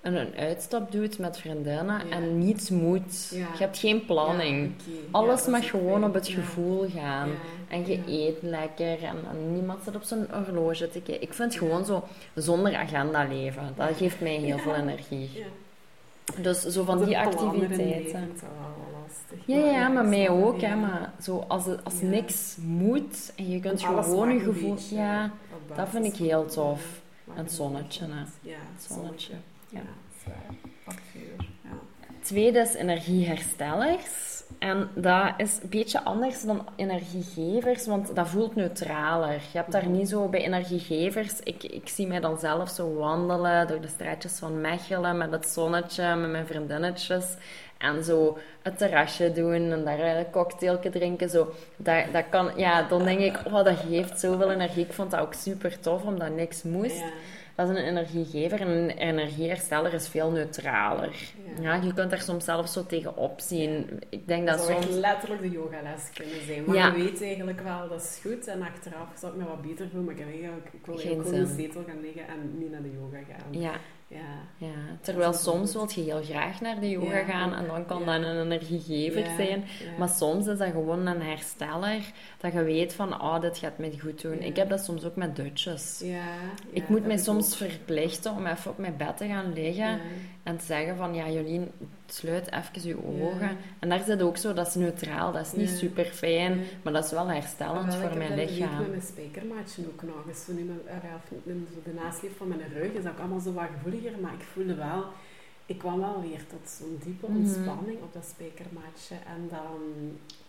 en 0.01 0.16
een 0.16 0.36
uitstap 0.36 0.92
doet 0.92 1.19
met 1.19 1.38
vriendinnen 1.38 2.12
en 2.12 2.38
niets 2.38 2.69
moet. 2.69 3.30
Je 3.30 3.46
hebt 3.57 3.78
geen 3.78 4.06
planning. 4.06 4.72
Alles 5.12 5.46
mag 5.46 5.69
gewoon 5.69 6.04
op 6.04 6.13
het 6.13 6.28
gevoel 6.28 6.90
gaan. 6.90 7.30
En 7.68 7.88
je 7.88 8.01
eet 8.07 8.38
lekker 8.42 9.04
en, 9.04 9.18
en, 9.31 9.54
niemand 9.54 9.84
zit 9.84 9.96
op 9.96 10.04
zijn 10.04 10.28
horloge 10.31 10.90
te 10.90 11.01
kijken. 11.01 11.22
Ik 11.22 11.34
vind 11.34 11.56
gewoon 11.56 11.86
zo 11.86 12.04
zonder 12.36 12.75
agenda 12.75 13.28
leven. 13.28 13.74
Dat 13.75 13.98
geeft 13.98 14.19
mij 14.19 14.36
heel 14.36 14.57
veel 14.66 14.75
energie. 14.75 15.46
Dus 16.38 16.62
zo 16.62 16.84
van 16.84 17.06
die 17.06 17.18
activiteiten. 17.18 18.31
Ja, 19.46 19.57
ja, 19.57 19.88
maar 19.88 20.06
mij 20.06 20.30
ook. 20.30 20.62
Hè, 20.62 20.75
maar 20.75 21.13
zo 21.22 21.46
als, 21.48 21.66
als 21.84 22.01
niks 22.01 22.57
moet 22.62 23.34
en 23.36 23.50
je 23.50 23.60
kunt 23.60 23.81
gewoon 23.81 24.34
je 24.34 24.40
gevoel... 24.40 24.78
Ja, 24.90 25.31
dat 25.75 25.90
vind 25.90 26.06
ik 26.06 26.16
heel 26.16 26.46
tof. 26.46 27.01
En 27.36 27.44
het 27.44 27.51
zonnetje, 27.51 28.06
hè. 28.06 28.50
Ja, 28.50 28.57
het 28.75 28.92
zonnetje. 28.92 29.34
Ja, 29.69 29.81
is 30.10 30.31
Ja. 31.63 31.77
Tweede 32.21 32.60
is 32.60 32.74
energieherstellers. 32.74 34.30
En 34.60 34.89
dat 34.95 35.33
is 35.38 35.60
een 35.62 35.69
beetje 35.69 36.04
anders 36.04 36.42
dan 36.42 36.68
energiegevers, 36.75 37.86
want 37.86 38.16
dat 38.16 38.27
voelt 38.27 38.56
neutraler. 38.56 39.33
Je 39.33 39.58
hebt 39.58 39.72
daar 39.72 39.88
niet 39.88 40.10
zo 40.10 40.27
bij 40.27 40.43
energiegevers. 40.46 41.39
Ik, 41.43 41.63
ik 41.63 41.88
zie 41.88 42.08
mij 42.08 42.20
dan 42.20 42.39
zelf 42.39 42.70
zo 42.70 42.93
wandelen 42.93 43.67
door 43.67 43.82
de 43.82 43.88
straatjes 43.88 44.39
van 44.39 44.62
Mechelen 44.62 45.17
met 45.17 45.32
het 45.32 45.48
zonnetje, 45.48 46.15
met 46.15 46.29
mijn 46.29 46.48
vriendinnetjes. 46.48 47.25
En 47.77 48.03
zo 48.03 48.38
het 48.62 48.77
terrasje 48.77 49.32
doen 49.32 49.72
en 49.72 49.84
daar 49.84 50.00
een 50.00 50.32
cocktailje 50.32 50.89
drinken. 50.89 51.29
Zo. 51.29 51.53
Dat, 51.75 52.03
dat 52.12 52.25
kan, 52.29 52.51
ja, 52.55 52.82
dan 52.82 53.03
denk 53.03 53.20
ik, 53.20 53.39
oh, 53.46 53.63
dat 53.63 53.77
geeft 53.88 54.20
zoveel 54.20 54.51
energie. 54.51 54.86
Ik 54.86 54.93
vond 54.93 55.12
dat 55.12 55.20
ook 55.20 55.34
super 55.34 55.79
tof, 55.79 56.03
omdat 56.03 56.36
niks 56.36 56.63
moest. 56.63 57.03
Dat 57.60 57.70
is 57.70 57.78
een 57.78 57.84
energiegever. 57.84 58.62
En 58.62 58.68
een 58.68 58.89
energiehersteller 58.89 59.94
is 59.94 60.08
veel 60.08 60.32
neutraler. 60.32 61.34
Ja. 61.62 61.75
je 61.75 61.94
kunt 61.94 62.10
daar 62.10 62.22
soms 62.22 62.46
zelf 62.46 62.70
zo 62.70 62.86
tegen 62.86 63.18
opzien. 63.18 64.00
Ik 64.10 64.28
denk 64.28 64.48
dat, 64.48 64.58
dat 64.58 64.68
zou 64.68 64.84
soms... 64.84 64.96
letterlijk 64.96 65.42
de 65.42 65.50
yogales 65.50 66.10
kunnen 66.13 66.46
zijn. 66.46 66.63
Maar 66.66 66.98
je 66.98 67.04
weet 67.04 67.22
eigenlijk 67.22 67.62
wel, 67.62 67.89
dat 67.89 68.01
is 68.01 68.20
goed. 68.22 68.48
En 68.48 68.62
achteraf 68.62 69.08
zou 69.16 69.34
ik 69.34 69.39
me 69.39 69.48
wat 69.48 69.62
beter 69.62 69.89
voelen. 69.89 70.16
Maar 70.16 70.34
ik, 70.34 70.74
ik 70.74 70.86
wil 70.86 70.98
gewoon 70.98 71.25
in 71.25 71.44
de 71.44 71.54
zetel 71.58 71.84
gaan 71.88 72.01
liggen 72.01 72.28
en 72.28 72.58
niet 72.58 72.72
naar 72.72 72.82
de 72.82 72.92
yoga 72.92 73.18
gaan. 73.18 73.62
Ja. 74.10 74.48
Ja. 74.58 74.98
Terwijl 75.01 75.34
soms 75.34 75.74
wil 75.74 75.89
je 75.96 76.01
heel 76.01 76.24
graag 76.24 76.62
naar 76.62 76.80
de 76.80 76.89
yoga 76.89 77.24
gaan 77.24 77.54
en 77.54 77.68
dan 77.68 77.86
kan 77.86 78.06
dat 78.06 78.16
een 78.16 78.51
energiegever 78.51 79.25
zijn. 79.38 79.63
Maar 79.98 80.10
soms 80.10 80.48
is 80.48 80.58
dat 80.58 80.72
gewoon 80.72 81.08
een 81.08 81.22
hersteller. 81.22 82.12
Dat 82.38 82.54
je 82.54 82.63
weet 82.63 82.94
van, 82.94 83.22
oh, 83.22 83.42
dit 83.42 83.58
gaat 83.58 83.78
mij 83.78 83.94
goed 84.00 84.22
doen. 84.22 84.39
Ik 84.42 84.56
heb 84.56 84.70
dat 84.70 84.84
soms 84.84 85.04
ook 85.04 85.16
met 85.16 85.36
Dutches. 85.36 86.04
ik 86.72 86.89
moet 86.89 87.06
mij 87.06 87.18
soms 87.18 87.58
verplichten 87.58 88.32
om 88.32 88.46
even 88.46 88.72
op 88.72 88.78
mijn 88.78 88.98
bed 88.98 89.18
te 89.18 89.28
gaan 89.28 89.54
liggen 89.54 90.00
en 90.44 90.58
te 90.58 90.66
zeggen 90.66 90.98
van, 90.98 91.13
ja 91.13 91.30
Jolien, 91.30 91.72
sluit 92.13 92.51
even 92.51 92.88
je 92.88 93.06
ogen. 93.06 93.58
En 93.80 93.89
daar 93.89 94.04
zit 94.04 94.22
ook 94.22 94.38
zo, 94.38 94.54
dat 94.54 94.68
is 94.68 94.75
neutraal, 94.75 95.32
dat 95.32 95.46
is 95.46 95.51
niet 95.51 95.70
super 95.70 96.06
fijn, 96.06 96.63
maar 96.82 96.94
dat 96.94 97.06
is 97.06 97.12
wel 97.12 97.28
herstellend 97.28 97.96
voor 97.96 98.18
mijn 98.18 98.36
lichaam. 98.36 98.56
Ik 98.56 98.60
heb 98.60 98.80
met 98.80 98.89
mijn 98.89 99.01
spijkermaatje 99.01 99.86
ook 99.88 100.04
nog 100.04 100.28
eens. 100.28 100.46
Zo 100.46 100.54
nu 100.54 100.63
mijn, 100.63 101.68
de 101.84 101.94
nasleep 101.94 102.38
van 102.38 102.48
mijn 102.48 102.74
rug 102.74 102.92
is 102.92 103.06
ook 103.06 103.20
allemaal 103.20 103.39
zo 103.39 103.54
wat 103.54 103.68
gevoeliger, 103.74 104.20
maar 104.22 104.34
ik 104.34 104.46
voelde 104.54 104.75
wel, 104.75 105.04
ik 105.66 105.78
kwam 105.78 106.00
wel 106.00 106.22
weer 106.22 106.42
tot 106.48 106.70
zo'n 106.70 107.00
diepe 107.04 107.28
mhm. 107.28 107.38
ontspanning 107.38 108.01
op 108.01 108.13
dat 108.13 108.25
spijkermaatje. 108.34 109.16
En 109.16 109.42
dan, 109.50 109.80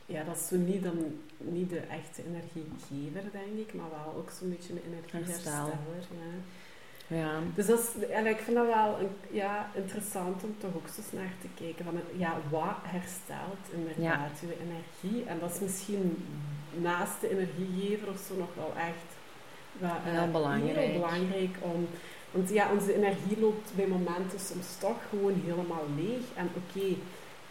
ja, 0.07 0.25
dat 0.25 0.37
is 0.37 0.47
zo 0.49 0.57
niet, 0.57 0.83
dan, 0.83 0.99
niet 1.37 1.71
de 1.71 1.79
echte 1.79 2.23
energiegever, 2.29 3.31
denk 3.33 3.69
ik, 3.69 3.75
maar 3.75 3.90
wel 3.90 4.14
ook 4.17 4.31
zo'n 4.31 4.50
beetje 4.50 4.73
een 4.73 4.93
energiehersteller. 4.93 5.79
Ja. 7.11 7.38
Dus 7.55 7.67
dat 7.67 7.79
is, 7.79 8.09
en 8.09 8.26
ik 8.26 8.38
vind 8.38 8.57
dat 8.57 8.67
wel 8.67 8.99
een, 9.00 9.11
ja, 9.31 9.71
interessant 9.75 10.45
om 10.45 10.55
toch 10.59 10.75
ook 10.75 10.87
eens 10.87 11.12
naar 11.12 11.33
te 11.40 11.49
kijken. 11.64 11.85
Van, 11.85 12.00
ja, 12.17 12.37
wat 12.50 12.81
herstelt 12.83 13.64
inderdaad 13.71 14.38
je 14.40 14.57
energie? 14.67 15.25
En 15.25 15.38
dat 15.40 15.50
is 15.55 15.61
misschien 15.61 16.25
naast 16.71 17.21
de 17.21 17.31
energiegever 17.31 18.09
of 18.09 18.19
zo 18.29 18.37
nog 18.37 18.55
wel 18.55 18.73
echt 18.76 19.09
wat, 19.79 19.90
heel, 20.02 20.26
uh, 20.26 20.33
belangrijk. 20.33 20.76
heel 20.76 21.00
belangrijk 21.00 21.57
om... 21.61 21.88
Want 22.31 22.50
ja, 22.50 22.71
onze 22.73 22.95
energie 22.95 23.40
loopt 23.40 23.71
bij 23.76 23.87
momenten 23.87 24.40
soms 24.40 24.76
toch 24.79 25.00
gewoon 25.09 25.43
helemaal 25.45 25.87
leeg. 25.97 26.25
En 26.35 26.49
oké, 26.61 26.88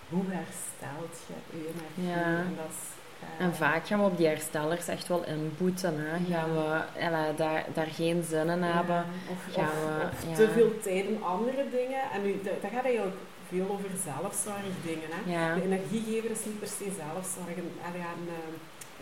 hoe 0.10 0.24
herstelt 0.28 1.16
je 1.28 1.58
je 1.58 1.72
energie? 1.74 2.20
Ja. 2.20 2.38
En 2.38 2.56
dat 2.56 2.70
is 2.70 2.99
en 3.40 3.56
vaak 3.56 3.88
gaan 3.88 4.00
we 4.00 4.06
op 4.06 4.18
die 4.18 4.28
herstellers 4.28 4.88
echt 4.88 5.08
wel 5.08 5.24
inboeten. 5.26 5.96
Hè. 5.98 6.34
Gaan 6.34 6.54
we 6.54 6.82
ja, 7.00 7.32
daar, 7.32 7.66
daar 7.74 7.88
geen 7.88 8.24
zin 8.30 8.50
in 8.50 8.62
hebben. 8.62 9.06
Of, 9.30 9.54
gaan 9.54 9.76
we, 9.86 10.36
te 10.36 10.50
veel 10.50 10.80
tijd 10.82 11.06
in 11.06 11.24
andere 11.24 11.66
dingen. 11.72 12.02
En 12.14 12.22
nu, 12.24 12.40
dat 12.44 12.72
gaat 12.74 12.84
eigenlijk 12.84 13.16
veel 13.48 13.68
over 13.70 13.90
zelfzorgdingen. 14.04 15.10
Hè. 15.12 15.56
De 15.56 15.64
energiegever 15.64 16.32
is 16.32 16.46
niet 16.46 16.60
per 16.60 16.68
se 16.68 16.88
zelfzorg. 17.04 17.56
Een, 17.58 17.72
een, 17.86 18.30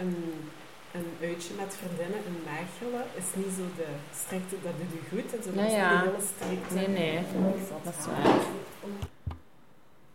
een, 0.03 0.15
een 0.91 1.07
uitje 1.21 1.53
met 1.62 1.75
vriendinnen 1.79 2.21
in 2.29 2.38
Mechelen 2.50 3.05
is 3.21 3.29
niet 3.33 3.53
zo 3.57 3.65
de 3.81 3.91
strikte, 4.21 4.55
dat 4.63 4.75
doet 4.79 5.00
u 5.00 5.01
goed. 5.12 5.29
En 5.36 5.43
zo, 5.43 5.50
dat 5.53 5.65
is 5.65 5.71
niet 5.71 5.89
de 5.93 6.01
hele 6.05 6.24
strikte. 6.33 6.74
Nee, 6.75 6.88
nee, 6.88 7.19
dat 7.83 7.93
is 8.00 8.05
waar. 8.05 9.15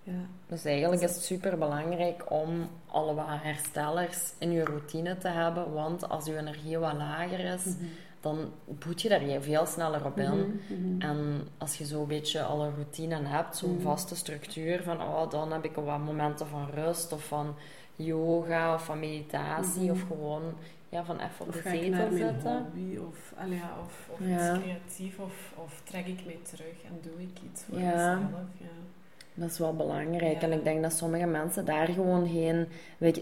Ja. 0.02 0.26
Dus 0.46 0.64
eigenlijk 0.64 1.02
is 1.02 1.14
het 1.14 1.24
super 1.24 1.58
belangrijk 1.58 2.30
om 2.30 2.68
alle 2.86 3.14
wat 3.14 3.26
herstellers 3.28 4.32
in 4.38 4.50
je 4.50 4.64
routine 4.64 5.18
te 5.18 5.28
hebben. 5.28 5.72
Want 5.72 6.08
als 6.08 6.24
je 6.24 6.38
energie 6.38 6.78
wat 6.78 6.92
lager 6.92 7.38
is, 7.38 7.64
mhm. 7.64 7.84
dan 8.20 8.52
boet 8.64 9.02
je 9.02 9.08
daar 9.08 9.40
veel 9.40 9.66
sneller 9.66 10.04
op 10.04 10.18
in. 10.18 10.38
Mhm, 10.38 10.86
mhm. 10.86 11.00
En 11.00 11.48
als 11.58 11.78
je 11.78 11.84
zo'n 11.84 12.06
beetje 12.06 12.42
alle 12.42 12.70
routine 12.70 13.22
hebt, 13.22 13.56
zo'n 13.56 13.80
vaste 13.80 14.16
structuur 14.16 14.82
van 14.82 15.00
oh, 15.00 15.30
dan 15.30 15.52
heb 15.52 15.64
ik 15.64 15.74
wat 15.74 15.98
momenten 15.98 16.46
van 16.46 16.68
rust 16.70 17.12
of 17.12 17.24
van 17.24 17.54
yoga 17.96 18.74
of 18.74 18.84
van 18.84 18.98
meditatie 18.98 19.90
of 19.90 20.02
gewoon 20.06 20.54
ja, 20.88 21.04
van 21.04 21.20
even 21.20 21.46
op 21.46 21.52
de 21.52 21.60
zetel 21.62 22.10
zitten. 22.10 22.62
Hobby, 22.62 22.96
of, 22.96 23.34
ja, 23.48 23.76
of, 23.84 24.08
of 24.10 24.20
iets 24.20 24.62
creatief 24.62 25.18
of, 25.18 25.52
of 25.56 25.80
trek 25.84 26.06
ik 26.06 26.24
mij 26.24 26.38
terug 26.42 26.82
en 26.84 26.98
doe 27.00 27.22
ik 27.22 27.38
iets 27.50 27.62
voor 27.62 27.78
mezelf. 27.78 28.18
Ja. 28.58 28.66
Dat 29.34 29.50
is 29.50 29.58
wel 29.58 29.74
belangrijk. 29.74 30.42
En 30.42 30.52
ik 30.52 30.64
denk 30.64 30.82
dat 30.82 30.92
sommige 30.92 31.26
mensen 31.26 31.64
daar 31.64 31.86
gewoon 31.86 32.28
geen... 32.28 32.68
Wij, 32.98 33.14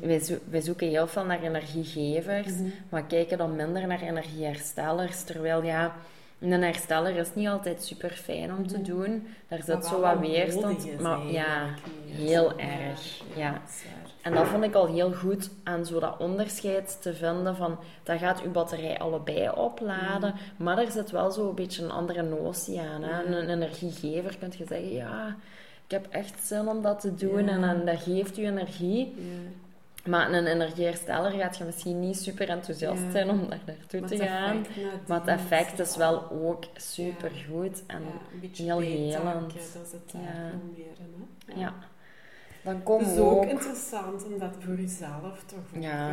wij, 0.50 0.60
zoeken 0.60 0.88
heel 0.88 1.06
veel 1.06 1.24
naar 1.24 1.42
energiegevers, 1.42 2.52
mhm. 2.52 2.68
maar 2.88 3.04
kijken 3.04 3.38
dan 3.38 3.56
minder 3.56 3.86
naar 3.86 4.02
energieherstellers. 4.02 5.22
Terwijl 5.22 5.62
ja, 5.62 5.94
een 6.38 6.62
hersteller 6.62 7.16
is 7.16 7.34
niet 7.34 7.48
altijd 7.48 7.84
super 7.84 8.10
fijn 8.10 8.54
om 8.54 8.66
te 8.66 8.78
mhm. 8.78 8.84
doen. 8.84 9.26
Daar 9.48 9.62
zit 9.62 9.84
zo 9.84 10.00
wat 10.00 10.18
weerstand. 10.18 11.00
Maar 11.00 11.26
ja, 11.26 11.74
heel 12.06 12.58
erg. 12.58 13.22
Ja. 13.36 13.60
En 14.22 14.34
dat 14.34 14.46
vond 14.46 14.64
ik 14.64 14.74
al 14.74 14.86
heel 14.86 15.12
goed 15.12 15.50
aan 15.62 15.86
zo 15.86 16.00
dat 16.00 16.18
onderscheid 16.18 17.02
te 17.02 17.14
vinden 17.14 17.56
van 17.56 17.78
dat 18.02 18.18
gaat 18.18 18.42
uw 18.42 18.50
batterij 18.50 18.98
allebei 18.98 19.50
opladen, 19.50 20.34
mhm. 20.34 20.64
maar 20.64 20.78
er 20.78 20.90
zit 20.90 21.10
wel 21.10 21.30
zo 21.30 21.48
een 21.48 21.54
beetje 21.54 21.82
een 21.82 21.90
andere 21.90 22.22
notie 22.22 22.80
aan. 22.80 23.02
Hè? 23.02 23.24
Een 23.24 23.48
energiegever 23.48 24.36
kun 24.38 24.52
je 24.58 24.64
zeggen, 24.66 24.92
ja, 24.92 25.36
ik 25.90 26.02
heb 26.02 26.12
echt 26.12 26.46
zin 26.46 26.68
om 26.68 26.82
dat 26.82 27.00
te 27.00 27.14
doen 27.14 27.48
en, 27.48 27.64
en 27.64 27.84
dat 27.84 28.02
geeft 28.02 28.36
je 28.36 28.42
energie. 28.42 29.14
Ja. 29.16 30.10
Maar 30.10 30.32
een 30.32 30.46
energiehersteller 30.46 31.30
gaat 31.30 31.56
je 31.56 31.64
misschien 31.64 32.00
niet 32.00 32.20
super 32.20 32.48
enthousiast 32.48 33.02
zijn 33.12 33.30
om 33.30 33.48
daar 33.48 33.60
naartoe 33.66 34.00
te 34.00 34.16
gaan. 34.16 34.66
Maar 35.06 35.20
het 35.20 35.28
effect 35.28 35.78
is 35.78 35.96
wel 35.96 36.30
ook 36.30 36.64
super 36.74 37.30
goed 37.50 37.82
en 37.86 38.02
heel 38.52 38.78
helend. 38.78 39.52
Dat 39.52 39.86
is 39.86 39.92
het 39.92 40.12
ja. 40.12 40.50
ja. 41.54 41.74
Dan 42.62 42.82
komen 42.82 43.04
het 43.04 43.14
is 43.14 43.20
ook, 43.20 43.44
interessant 43.44 44.24
om 44.24 44.38
dat 44.38 44.54
voor 44.58 44.76
jezelf 44.76 45.44
toch 45.46 45.58
ook 45.76 45.82
uh, 45.82 46.12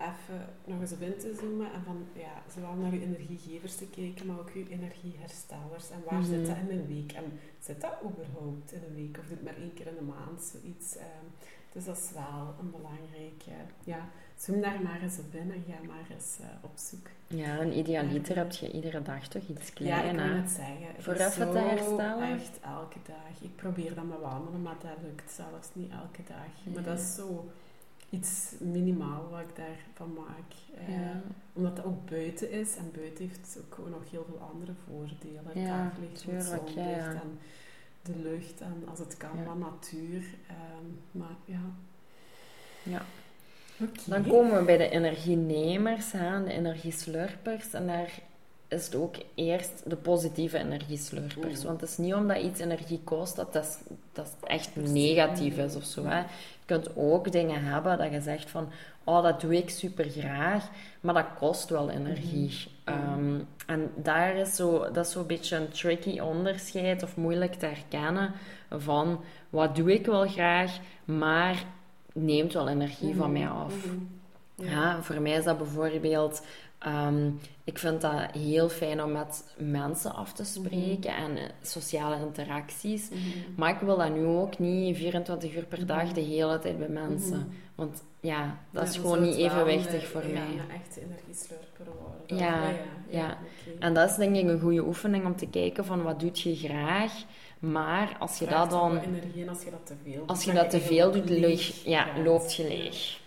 even 0.00 0.46
nog 0.64 0.80
eens 0.80 0.92
op 0.92 1.00
in 1.00 1.18
te 1.18 1.34
zoomen 1.40 1.72
en 1.72 1.82
van 1.84 2.06
ja, 2.12 2.42
zowel 2.54 2.74
naar 2.74 2.94
je 2.94 3.02
energiegevers 3.02 3.74
te 3.76 3.86
kijken, 3.86 4.26
maar 4.26 4.38
ook 4.38 4.50
je 4.50 4.70
energieherstellers. 4.70 5.90
En 5.90 6.02
waar 6.10 6.22
zit 6.22 6.46
dat 6.46 6.56
in 6.56 6.78
een 6.78 6.86
week? 6.86 7.12
En 7.12 7.38
zit 7.58 7.80
dat 7.80 7.94
überhaupt 8.04 8.72
in 8.72 8.82
een 8.88 8.94
week? 8.94 9.18
Of 9.18 9.26
doe 9.26 9.36
het 9.36 9.44
maar 9.44 9.56
één 9.56 9.74
keer 9.74 9.86
in 9.86 9.94
de 9.94 10.10
maand 10.14 10.42
zoiets? 10.42 10.96
Um, 10.96 11.26
dus 11.72 11.84
dat 11.84 11.96
is 11.96 12.10
wel 12.14 12.54
een 12.60 12.70
belangrijke. 12.70 13.50
Ja, 13.84 14.08
zoom 14.36 14.60
daar 14.60 14.82
maar 14.82 15.02
eens 15.02 15.18
op 15.18 15.34
in 15.34 15.52
en 15.52 15.64
ga 15.68 15.86
maar 15.86 16.06
eens 16.10 16.36
uh, 16.40 16.46
op 16.60 16.70
zoek. 16.74 17.06
Ja, 17.26 17.60
een 17.60 17.78
idealiter 17.78 18.36
heb 18.36 18.52
je 18.52 18.72
iedere 18.72 19.02
dag 19.02 19.28
toch 19.28 19.48
iets 19.48 19.72
kleins. 19.72 20.02
Ja, 20.02 20.10
ik 20.10 20.16
kan 20.16 20.28
het 20.28 20.50
zeggen. 20.50 21.02
Voor 21.02 21.12
even 21.12 21.52
te 21.52 21.58
herstellen? 21.58 22.32
Echt 22.32 22.60
elke 22.60 22.98
dag. 23.06 23.40
Ik 23.40 23.56
probeer 23.56 23.94
dat 23.94 24.04
met 24.04 24.20
wandelen, 24.20 24.62
maar 24.62 24.76
dat 24.82 24.96
lukt 25.02 25.30
zelfs 25.30 25.68
niet 25.72 25.90
elke 25.90 26.22
dag. 26.28 26.74
Maar 26.74 26.82
dat 26.82 26.98
is 26.98 27.14
zo 27.14 27.50
iets 28.10 28.52
minimaal 28.58 29.28
wat 29.30 29.40
ik 29.40 29.56
daarvan 29.56 30.12
maak. 30.12 30.52
Eh, 30.88 30.94
omdat 31.52 31.76
het 31.76 31.86
ook 31.86 32.10
buiten 32.10 32.50
is. 32.50 32.76
En 32.76 32.90
buiten 32.94 33.28
heeft 33.28 33.58
ook 33.58 33.74
gewoon 33.74 33.90
nog 33.90 34.10
heel 34.10 34.26
veel 34.28 34.48
andere 34.52 34.72
voordelen. 34.86 35.64
Ja, 35.66 35.84
daglicht, 35.84 36.24
het 36.26 36.44
zonlicht 36.44 37.06
en 37.06 37.38
de 38.02 38.16
lucht. 38.16 38.60
En 38.60 38.84
als 38.88 38.98
het 38.98 39.16
kan, 39.16 39.44
wat 39.44 39.58
natuur. 39.58 40.22
Ehm, 40.46 40.86
maar 41.10 41.36
ja. 41.44 41.62
Ja. 42.82 43.02
Dan 44.04 44.26
komen 44.26 44.58
we 44.58 44.64
bij 44.64 44.76
de 44.76 44.88
energienemers, 44.88 46.12
hè, 46.12 46.44
de 46.44 46.52
energieslurpers. 46.52 47.72
En 47.72 47.86
daar 47.86 48.20
is 48.68 48.84
het 48.84 48.94
ook 48.94 49.14
eerst 49.34 49.82
de 49.86 49.96
positieve 49.96 50.58
energieslurpers. 50.58 51.64
Want 51.64 51.80
het 51.80 51.90
is 51.90 51.96
niet 51.96 52.14
omdat 52.14 52.42
iets 52.42 52.60
energie 52.60 53.00
kost 53.04 53.36
dat 53.36 53.52
dat, 53.52 53.82
dat 54.12 54.36
echt 54.42 54.76
negatief 54.76 55.56
is 55.56 55.76
of 55.76 55.84
zo. 55.84 56.04
Hè. 56.04 56.22
Kunt 56.70 56.96
ook 56.96 57.32
dingen 57.32 57.64
hebben 57.64 57.98
dat 57.98 58.12
je 58.12 58.20
zegt 58.20 58.50
van, 58.50 58.68
oh, 59.04 59.22
dat 59.22 59.40
doe 59.40 59.56
ik 59.56 59.70
super 59.70 60.10
graag, 60.10 60.68
maar 61.00 61.14
dat 61.14 61.26
kost 61.38 61.68
wel 61.68 61.90
energie. 61.90 62.68
Mhm. 62.84 62.96
Ehm, 62.96 63.40
en 63.66 63.90
daar 63.96 64.36
is 64.36 64.56
zo, 64.56 64.90
dat 64.92 65.06
is 65.06 65.12
zo'n 65.12 65.26
beetje 65.26 65.56
een 65.56 65.68
tricky 65.68 66.20
onderscheid 66.20 67.02
of 67.02 67.16
moeilijk 67.16 67.54
te 67.54 67.66
herkennen 67.66 68.32
van, 68.70 69.20
wat 69.50 69.76
doe 69.76 69.92
ik 69.92 70.06
wel 70.06 70.28
graag, 70.28 70.78
maar 71.04 71.64
neemt 72.12 72.52
wel 72.52 72.68
energie 72.68 73.14
van 73.14 73.30
mhm. 73.30 73.40
mij 73.40 73.48
af. 73.48 73.74
Mhm. 73.86 74.68
Ja, 74.68 75.02
voor 75.02 75.20
mij 75.20 75.32
is 75.32 75.44
dat 75.44 75.58
bijvoorbeeld 75.58 76.42
Um, 76.86 77.40
ik 77.64 77.78
vind 77.78 78.00
dat 78.00 78.30
heel 78.32 78.68
fijn 78.68 79.02
om 79.02 79.12
met 79.12 79.44
mensen 79.56 80.14
af 80.14 80.32
te 80.32 80.44
spreken 80.44 81.14
en 81.14 81.36
eh, 81.36 81.44
sociale 81.62 82.16
interacties. 82.26 83.08
Mhm. 83.08 83.20
Maar 83.56 83.70
ik 83.70 83.80
wil 83.80 83.96
dat 83.96 84.14
nu 84.14 84.24
ook 84.24 84.58
niet 84.58 84.96
24 84.96 85.56
uur 85.56 85.64
per 85.64 85.86
dag 85.86 86.04
mhm. 86.04 86.14
de 86.14 86.20
hele 86.20 86.58
tijd 86.58 86.78
bij 86.78 86.88
mensen. 86.88 87.38
Mhm. 87.38 87.48
Want 87.74 88.02
ja, 88.20 88.58
dat 88.70 88.88
is 88.88 88.96
gewoon 88.96 89.22
niet 89.22 89.36
evenwichtig 89.36 90.06
voor 90.06 90.26
ja, 90.26 90.32
mij. 90.32 90.54
Ja, 90.54 90.74
echt 90.74 90.96
energieslurper 90.96 91.84
worden. 91.84 92.36
Ja, 92.36 92.68
ja, 92.68 92.76
ja. 93.08 93.36
En 93.78 93.94
dat 93.94 94.10
is 94.10 94.16
denk 94.16 94.36
ik 94.36 94.48
een 94.48 94.60
goede 94.60 94.86
oefening 94.86 95.24
om 95.24 95.36
te 95.36 95.46
kijken 95.46 95.84
van 95.84 96.02
wat 96.02 96.20
doet 96.20 96.40
je 96.40 96.56
graag. 96.56 97.12
Maar 97.58 98.16
als 98.18 98.38
je 98.38 98.46
dat 98.46 98.70
dan... 98.70 98.98
energie 98.98 99.42
en 99.42 99.48
als 99.48 99.62
je 99.62 99.70
dat 99.70 99.86
te 99.86 99.94
veel 100.04 100.18
doet. 100.18 100.28
Als 100.28 100.44
je 100.44 100.52
dat 100.52 100.70
te 100.70 100.80
veel 100.80 101.10
doet, 101.10 101.82
ja, 101.84 102.06
loopt 102.24 102.54
je 102.54 102.62
leeg. 102.68 103.19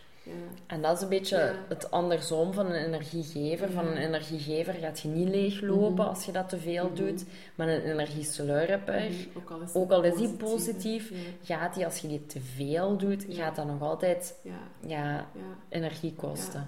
En 0.68 0.82
dat 0.82 0.96
is 0.96 1.02
een 1.02 1.10
beetje 1.10 1.56
het 1.68 1.92
andersom 1.92 2.54
van 2.54 2.66
een 2.66 2.86
energiegever. 2.86 3.72
Van 3.72 3.88
een 3.88 3.98
energiegever 3.98 4.74
gaat 4.74 5.00
je 5.00 5.08
niet 5.08 5.28
leeglopen 5.28 5.94
mhm. 5.94 6.08
als 6.08 6.26
je 6.26 6.32
dat 6.32 6.50
te 6.50 6.58
veel 6.58 6.86
mhm. 6.86 6.96
doet. 6.96 7.26
Maar 7.56 7.68
een 7.68 7.82
energieslurper, 7.82 9.12
ook 9.34 9.50
al 9.50 9.62
is, 9.62 9.74
ook 9.74 9.92
al 9.92 10.04
is 10.04 10.16
die 10.16 10.30
positief, 10.30 11.12
gaat 11.44 11.74
die 11.74 11.86
als 11.86 11.98
je 11.98 12.08
die 12.08 12.26
te 12.26 12.42
veel 12.42 12.98
doet, 12.98 13.26
gaat 13.30 13.56
dat 13.56 13.66
nog 13.66 13.82
altijd 13.82 14.36
ja. 14.82 15.28
energie 15.70 16.14
kosten. 16.14 16.68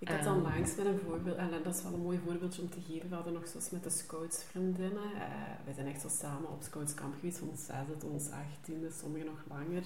Ik 0.00 0.08
had 0.08 0.22
dan 0.22 0.34
ehm. 0.34 0.42
langs 0.42 0.76
met 0.76 0.86
een 0.86 1.00
voorbeeld, 1.06 1.36
en 1.36 1.50
dat 1.62 1.74
is 1.74 1.82
wel 1.82 1.92
een 1.92 2.02
mooi 2.02 2.20
voorbeeldje 2.26 2.62
om 2.62 2.70
te 2.70 2.80
geven. 2.88 3.08
We 3.08 3.14
hadden 3.14 3.32
nog 3.32 3.48
zoals 3.48 3.70
met 3.70 3.82
de 3.82 3.90
scoutsvriendinnen. 3.90 5.10
Uh, 5.14 5.20
wij 5.64 5.74
zijn 5.74 5.86
echt 5.86 6.00
zo 6.00 6.08
samen 6.08 6.50
op 6.50 6.62
scoutskamp 6.62 7.14
geweest, 7.14 7.38
van 7.38 7.48
ons 7.48 7.64
zesde 7.64 7.96
tot 7.98 8.10
ons 8.10 8.30
achttiende, 8.30 8.90
sommigen 9.00 9.26
nog 9.26 9.44
langer. 9.48 9.82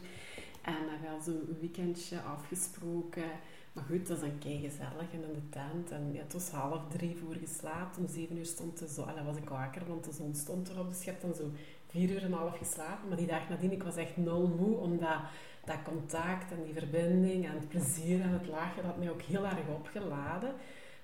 En 0.64 0.87
dan 0.87 1.00
wel 1.11 1.21
zo'n 1.21 1.56
weekendje 1.61 2.21
afgesproken. 2.21 3.30
Maar 3.73 3.85
goed, 3.85 4.06
dat 4.06 4.16
is 4.16 4.23
een 4.23 4.38
kei 4.38 4.61
gezellig 4.61 5.12
in 5.12 5.21
de 5.21 5.49
tent. 5.50 5.90
En 5.90 6.12
ja, 6.12 6.23
het 6.23 6.33
was 6.33 6.50
half 6.50 6.80
drie 6.88 7.16
voor 7.16 7.35
geslapen. 7.35 8.02
Om 8.02 8.09
zeven 8.09 8.37
uur 8.37 8.47
stond 8.47 8.78
de 8.78 8.87
zon. 8.87 9.16
En 9.16 9.25
was 9.25 9.37
ik 9.37 9.49
wakker, 9.49 9.83
want 9.87 10.04
de 10.04 10.12
zon 10.12 10.35
stond 10.35 10.68
erop. 10.68 10.88
Dus 10.88 11.04
je 11.04 11.11
hebt 11.11 11.23
dan 11.23 11.35
zo 11.35 11.50
vier 11.87 12.11
uur 12.11 12.23
en 12.23 12.33
een 12.33 12.38
half 12.38 12.59
geslapen. 12.59 13.09
Maar 13.09 13.16
die 13.16 13.26
dag 13.26 13.49
nadien, 13.49 13.73
ik 13.73 13.83
was 13.83 13.97
echt 13.97 14.16
nul 14.16 14.49
moe. 14.49 14.76
Omdat 14.76 15.18
dat 15.64 15.83
contact 15.85 16.52
en 16.52 16.64
die 16.64 16.75
verbinding 16.75 17.47
en 17.47 17.54
het 17.54 17.68
plezier 17.68 18.21
en 18.21 18.33
het 18.33 18.47
lachen, 18.47 18.83
dat 18.83 18.85
had 18.85 18.99
mij 18.99 19.11
ook 19.11 19.23
heel 19.23 19.44
erg 19.44 19.68
opgeladen. 19.68 20.54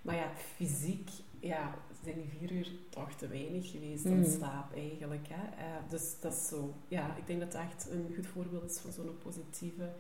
Maar 0.03 0.15
ja, 0.15 0.31
fysiek, 0.57 1.11
ja, 1.41 1.75
zijn 2.03 2.15
die 2.15 2.31
vier 2.39 2.53
uur 2.53 2.71
toch 2.89 3.13
te 3.13 3.29
weinig 3.29 3.71
geweest 3.71 4.07
aan 4.07 4.17
mm. 4.17 4.25
slaap 4.25 4.75
eigenlijk. 4.75 5.29
Hè? 5.29 5.65
Uh, 5.65 5.91
dus 5.91 6.21
dat 6.21 6.33
is 6.33 6.49
zo, 6.49 6.75
ja, 6.89 7.17
ik 7.17 7.27
denk 7.27 7.41
dat 7.41 7.53
het 7.53 7.63
echt 7.63 7.91
een 7.91 8.13
goed 8.15 8.27
voorbeeld 8.27 8.71
is 8.71 8.79
van 8.79 8.93
zo'n 8.93 9.19
positieve 9.23 9.91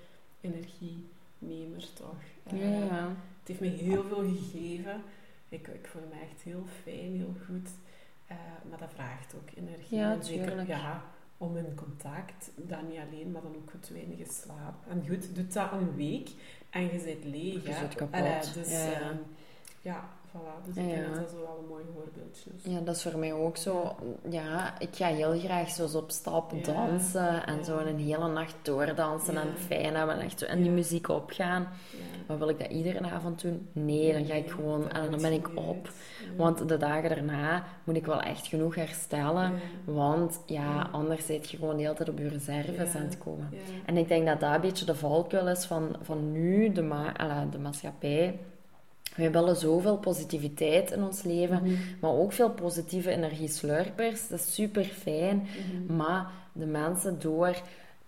energienemer, 0.40 1.92
toch? 1.94 2.22
Uh, 2.52 2.86
ja. 2.88 3.08
Het 3.38 3.48
heeft 3.48 3.60
me 3.60 3.66
heel 3.66 4.04
veel 4.04 4.28
gegeven. 4.28 5.02
Ik, 5.48 5.68
ik 5.68 5.86
voel 5.86 6.02
me 6.12 6.20
echt 6.20 6.42
heel 6.42 6.64
fijn, 6.82 7.16
heel 7.16 7.34
goed. 7.46 7.68
Eh, 8.26 8.36
maar 8.68 8.78
dat 8.78 8.92
vraagt 8.94 9.34
ook 9.34 9.48
energie. 9.54 9.98
Ja, 9.98 10.22
zeker 10.22 10.66
ja, 10.66 11.04
om 11.36 11.56
in 11.56 11.74
contact, 11.74 12.50
dan 12.56 12.88
niet 12.88 12.98
alleen, 12.98 13.30
maar 13.30 13.42
dan 13.42 13.56
ook 13.56 13.72
het 13.72 13.88
weinige 13.88 14.32
slaap. 14.32 14.74
En 14.88 15.04
goed, 15.08 15.34
doet 15.34 15.52
dat 15.52 15.72
een 15.72 15.94
week 15.96 16.30
en 16.70 16.82
je 16.82 16.98
zit 16.98 17.24
leeg. 17.24 17.66
Je 17.66 17.72
hè. 17.72 18.06
Allee, 18.10 18.52
dus 18.54 18.70
Ja, 18.70 18.90
ja. 18.90 19.18
Ja, 19.80 20.08
voilà. 20.28 20.64
Dus 20.64 20.74
Ja, 20.74 20.82
ik 20.82 20.88
denk 20.88 21.06
dat 21.06 21.14
dat 21.14 21.30
zo 21.30 21.36
wel 21.40 21.58
een 21.62 21.68
mooi 21.68 21.84
voorbeeldje 21.94 22.50
is. 22.56 22.72
Ja, 22.72 22.80
dat 22.80 22.96
is 22.96 23.02
voor 23.02 23.18
mij 23.18 23.32
ook 23.32 23.56
zo. 23.56 23.96
Ja, 24.28 24.78
ik 24.80 24.88
ga 24.92 25.06
heel 25.06 25.38
graag 25.38 25.68
zo 25.70 25.88
op 25.98 26.10
stap 26.10 26.52
Ja. 26.52 26.62
dansen 26.72 27.46
en 27.46 27.56
Ja. 27.56 27.62
zo 27.62 27.78
een 27.78 27.98
hele 27.98 28.28
nacht 28.28 28.54
doordansen 28.62 29.36
en 29.36 29.56
fijn 29.56 29.94
hebben 29.94 30.14
en 30.14 30.20
echt 30.20 30.38
zo 30.38 30.46
in 30.46 30.62
die 30.62 30.70
muziek 30.70 31.08
opgaan. 31.08 31.68
Maar 32.26 32.38
wil 32.38 32.48
ik 32.48 32.58
dat 32.58 32.70
iedere 32.70 33.10
avond 33.10 33.40
doen? 33.42 33.68
Nee, 33.72 34.12
dan 34.12 34.24
ga 34.24 34.34
ik 34.34 34.50
gewoon 34.50 34.90
en 34.90 35.10
dan 35.10 35.20
ben 35.22 35.32
ik 35.32 35.48
op. 35.54 35.90
Want 36.36 36.68
de 36.68 36.76
dagen 36.76 37.08
daarna 37.08 37.64
moet 37.84 37.96
ik 37.96 38.06
wel 38.06 38.20
echt 38.20 38.46
genoeg 38.46 38.74
herstellen. 38.74 39.52
Want 39.84 40.40
ja, 40.46 40.88
anders 40.92 41.26
zit 41.26 41.50
je 41.50 41.56
gewoon 41.56 41.76
de 41.76 41.82
hele 41.82 41.94
tijd 41.94 42.08
op 42.08 42.18
je 42.18 42.28
reserves 42.28 42.94
aan 42.94 43.02
het 43.02 43.18
komen. 43.18 43.48
En 43.86 43.96
ik 43.96 44.08
denk 44.08 44.26
dat 44.26 44.40
dat 44.40 44.54
een 44.54 44.60
beetje 44.60 44.84
de 44.84 44.94
valkuil 44.94 45.48
is 45.48 45.64
van, 45.64 45.96
van 46.02 46.32
nu, 46.32 46.72
de, 46.72 46.82
ma 46.82 47.12
de 47.50 47.58
maatschappij. 47.58 48.38
We 49.20 49.30
willen 49.30 49.56
zoveel 49.56 49.96
positiviteit 49.98 50.90
in 50.90 51.02
ons 51.02 51.22
leven, 51.22 51.60
Mhm. 51.62 51.72
maar 52.00 52.10
ook 52.10 52.32
veel 52.32 52.50
positieve 52.50 53.10
energieslurpers. 53.10 54.28
Dat 54.28 54.38
is 54.38 54.54
super 54.54 54.84
fijn. 54.84 55.46
Mhm. 55.86 55.96
Maar 55.96 56.30
de 56.52 56.66
mensen 56.66 57.18
door 57.20 57.56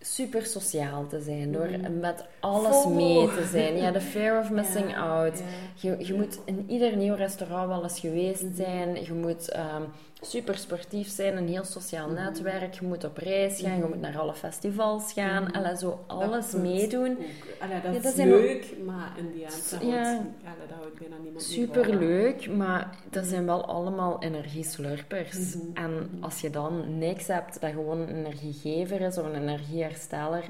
super 0.04 0.46
sociaal 0.46 1.06
te 1.06 1.20
zijn, 1.20 1.52
door 1.52 1.68
Mhm. 1.70 2.00
met 2.00 2.24
alles 2.40 2.86
mee 2.86 3.26
te 3.28 3.48
zijn. 3.50 3.76
Ja, 3.76 3.90
de 3.90 4.00
fear 4.12 4.40
of 4.40 4.50
missing 4.50 4.90
Ja, 4.90 4.96
out. 4.96 5.38
ja. 5.38 5.44
Je, 5.74 5.96
je 6.06 6.12
Ja. 6.12 6.18
moet 6.18 6.38
in 6.44 6.64
ieder 6.68 6.96
nieuw 6.96 7.14
restaurant 7.14 7.68
wel 7.68 7.82
eens 7.82 8.00
geweest 8.00 8.42
Mhm. 8.42 8.54
zijn. 8.54 9.04
Je 9.04 9.12
moet 9.12 9.48
ehm, 9.48 9.82
super 10.20 10.56
sportief 10.56 11.08
zijn, 11.08 11.36
een 11.36 11.48
heel 11.48 11.64
sociaal 11.64 12.08
Mhm. 12.08 12.22
netwerk. 12.22 12.74
Je 12.74 12.86
moet 12.86 13.04
op 13.04 13.16
reis 13.16 13.60
gaan, 13.60 13.76
je 13.76 13.84
moet 13.84 14.00
naar 14.00 14.18
alle 14.18 14.34
festivals 14.34 15.12
gaan. 15.12 15.52
En 15.52 15.76
zo 15.76 16.04
alles 16.06 16.52
meedoen. 16.52 17.16
Allee, 17.60 17.80
dat 17.80 17.94
is 17.94 18.02
dat 18.02 18.14
zijn 18.14 18.28
leuk, 18.28 18.74
maar 18.84 19.12
in 19.16 19.32
die 19.32 19.42
dat, 19.70 19.78
Ja. 19.82 19.88
houdt, 19.88 20.06
allee, 20.44 20.68
dat 20.68 20.76
houdt 20.80 20.98
bijna 20.98 21.16
niemand 21.22 21.42
Super 21.44 21.94
leuk, 21.98 22.50
maar 22.50 22.96
dat 23.10 23.24
zijn 23.24 23.46
wel 23.46 23.64
allemaal 23.66 24.22
energieslurpers. 24.22 25.54
Mhm. 25.56 25.66
En 25.74 26.10
als 26.20 26.40
je 26.40 26.50
dan 26.50 26.98
niks 26.98 27.26
hebt 27.26 27.60
dat 27.60 27.70
gewoon 27.70 27.98
een 28.00 28.08
energiegever 28.16 29.00
is 29.00 29.18
of 29.18 29.24
een 29.24 29.34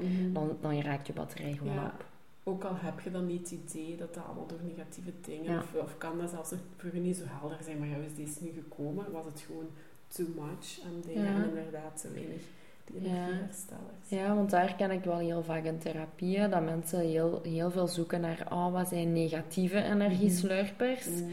Mhm. 0.01 0.33
dan, 0.33 0.57
dan 0.61 0.81
raakt 0.81 1.07
je 1.07 1.13
batterij 1.13 1.51
gewoon 1.53 1.73
Ja. 1.73 1.85
op. 1.85 2.05
Ook 2.45 2.63
al 2.63 2.75
heb 2.75 2.99
je 2.99 3.11
dan 3.11 3.25
niet 3.25 3.49
het 3.49 3.51
idee 3.51 3.95
dat 3.97 4.13
dat 4.13 4.23
allemaal 4.25 4.47
door 4.47 4.59
negatieve 4.63 5.11
dingen, 5.21 5.51
Ja. 5.51 5.57
of, 5.57 5.73
of 5.83 5.97
kan 5.97 6.17
dat 6.17 6.29
zelfs 6.29 6.51
voor 6.77 6.89
je 6.93 6.99
niet 6.99 7.17
zo 7.17 7.23
helder 7.27 7.57
zijn, 7.63 7.79
maar 7.79 7.87
jou 7.87 8.03
is 8.03 8.15
deze 8.15 8.43
nu 8.43 8.51
gekomen, 8.63 9.11
was 9.11 9.25
het 9.25 9.39
gewoon 9.47 9.67
too 10.07 10.27
much 10.35 10.79
aan 10.85 11.01
dingen 11.07 11.23
Ja. 11.23 11.29
en 11.43 11.47
inderdaad 11.47 12.01
te 12.01 12.11
weinig 12.13 12.41
die 12.85 13.01
Ja. 13.01 13.07
energieherstellers. 13.27 14.07
Ja, 14.07 14.35
want 14.35 14.49
daar 14.49 14.75
ken 14.75 14.91
ik 14.91 15.03
wel 15.03 15.17
heel 15.17 15.43
vaak 15.43 15.63
in 15.63 15.77
therapieën, 15.79 16.49
dat 16.49 16.63
mensen 16.63 16.99
heel, 16.99 17.39
heel 17.43 17.71
veel 17.71 17.87
zoeken 17.87 18.21
naar, 18.21 18.47
oh, 18.51 18.71
wat 18.71 18.87
zijn 18.87 19.13
negatieve 19.13 19.83
energieslurpers? 19.83 21.05
Mhm. 21.05 21.31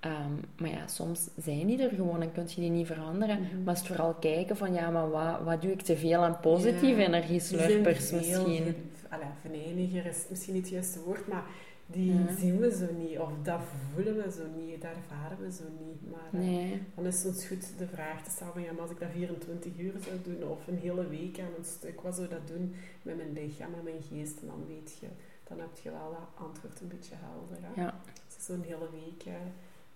Ehm, 0.00 0.32
maar 0.58 0.70
ja, 0.70 0.86
soms 0.86 1.28
zijn 1.36 1.66
die 1.66 1.82
er 1.82 1.94
gewoon 1.94 2.22
en 2.22 2.32
kun 2.32 2.44
je 2.48 2.60
die 2.60 2.70
niet 2.70 2.86
veranderen. 2.86 3.40
Mhm. 3.42 3.62
Maar 3.62 3.74
het 3.74 3.82
is 3.82 3.88
vooral 3.88 4.14
kijken 4.14 4.56
van, 4.56 4.72
ja, 4.72 4.90
maar 4.90 5.10
wat, 5.10 5.40
wat 5.44 5.62
doe 5.62 5.72
ik 5.72 5.82
te 5.82 5.96
veel 5.96 6.20
aan 6.24 6.40
positieve 6.40 7.00
Ja, 7.00 7.06
energieslurpers 7.06 8.10
misschien? 8.10 8.74
allee, 9.08 10.00
is 10.04 10.26
misschien 10.30 10.54
niet 10.54 10.62
het 10.62 10.72
juiste 10.72 11.00
woord, 11.00 11.26
maar 11.26 11.44
die 11.86 12.12
Ja. 12.14 12.36
zien 12.38 12.58
we 12.58 12.70
zo 12.70 12.86
niet, 12.98 13.18
of 13.18 13.30
dat 13.42 13.60
voelen 13.94 14.16
we 14.16 14.30
zo 14.30 14.42
niet, 14.56 14.82
dat 14.82 14.90
ervaren 14.90 15.38
we 15.40 15.52
zo 15.52 15.64
niet. 15.86 16.10
Maar 16.10 16.40
eh, 16.40 16.48
Nee. 16.48 16.82
dan 16.94 17.06
is 17.06 17.16
het 17.22 17.26
ons 17.32 17.46
goed 17.46 17.78
de 17.78 17.86
vraag 17.86 18.24
te 18.24 18.30
stellen 18.30 18.52
van, 18.52 18.62
ja, 18.62 18.72
maar 18.72 18.80
als 18.82 18.90
ik 18.90 19.00
dat 19.00 19.08
24 19.12 19.72
uur 19.78 19.92
zou 20.04 20.16
doen, 20.24 20.48
of 20.48 20.66
een 20.66 20.78
hele 20.78 21.08
week 21.08 21.38
aan 21.40 21.54
een 21.58 21.64
stuk, 21.64 22.00
wat 22.00 22.14
zou 22.14 22.28
dat 22.28 22.46
doen 22.48 22.74
met 23.02 23.16
mijn 23.16 23.32
lichaam 23.32 23.74
en 23.74 23.84
mijn 23.84 24.02
geest? 24.10 24.40
En 24.40 24.46
dan 24.46 24.64
weet 24.68 24.96
je, 25.00 25.06
dan 25.48 25.58
heb 25.58 25.76
je 25.82 25.90
wel 25.90 26.10
dat 26.10 26.46
antwoord 26.46 26.80
een 26.80 26.88
beetje 26.88 27.14
helder. 27.16 27.58
Hè? 27.62 27.82
Ja. 27.82 28.00
Dus 28.36 28.46
zo'n 28.46 28.62
hele 28.62 28.88
week 28.92 29.22
eh, 29.26 29.32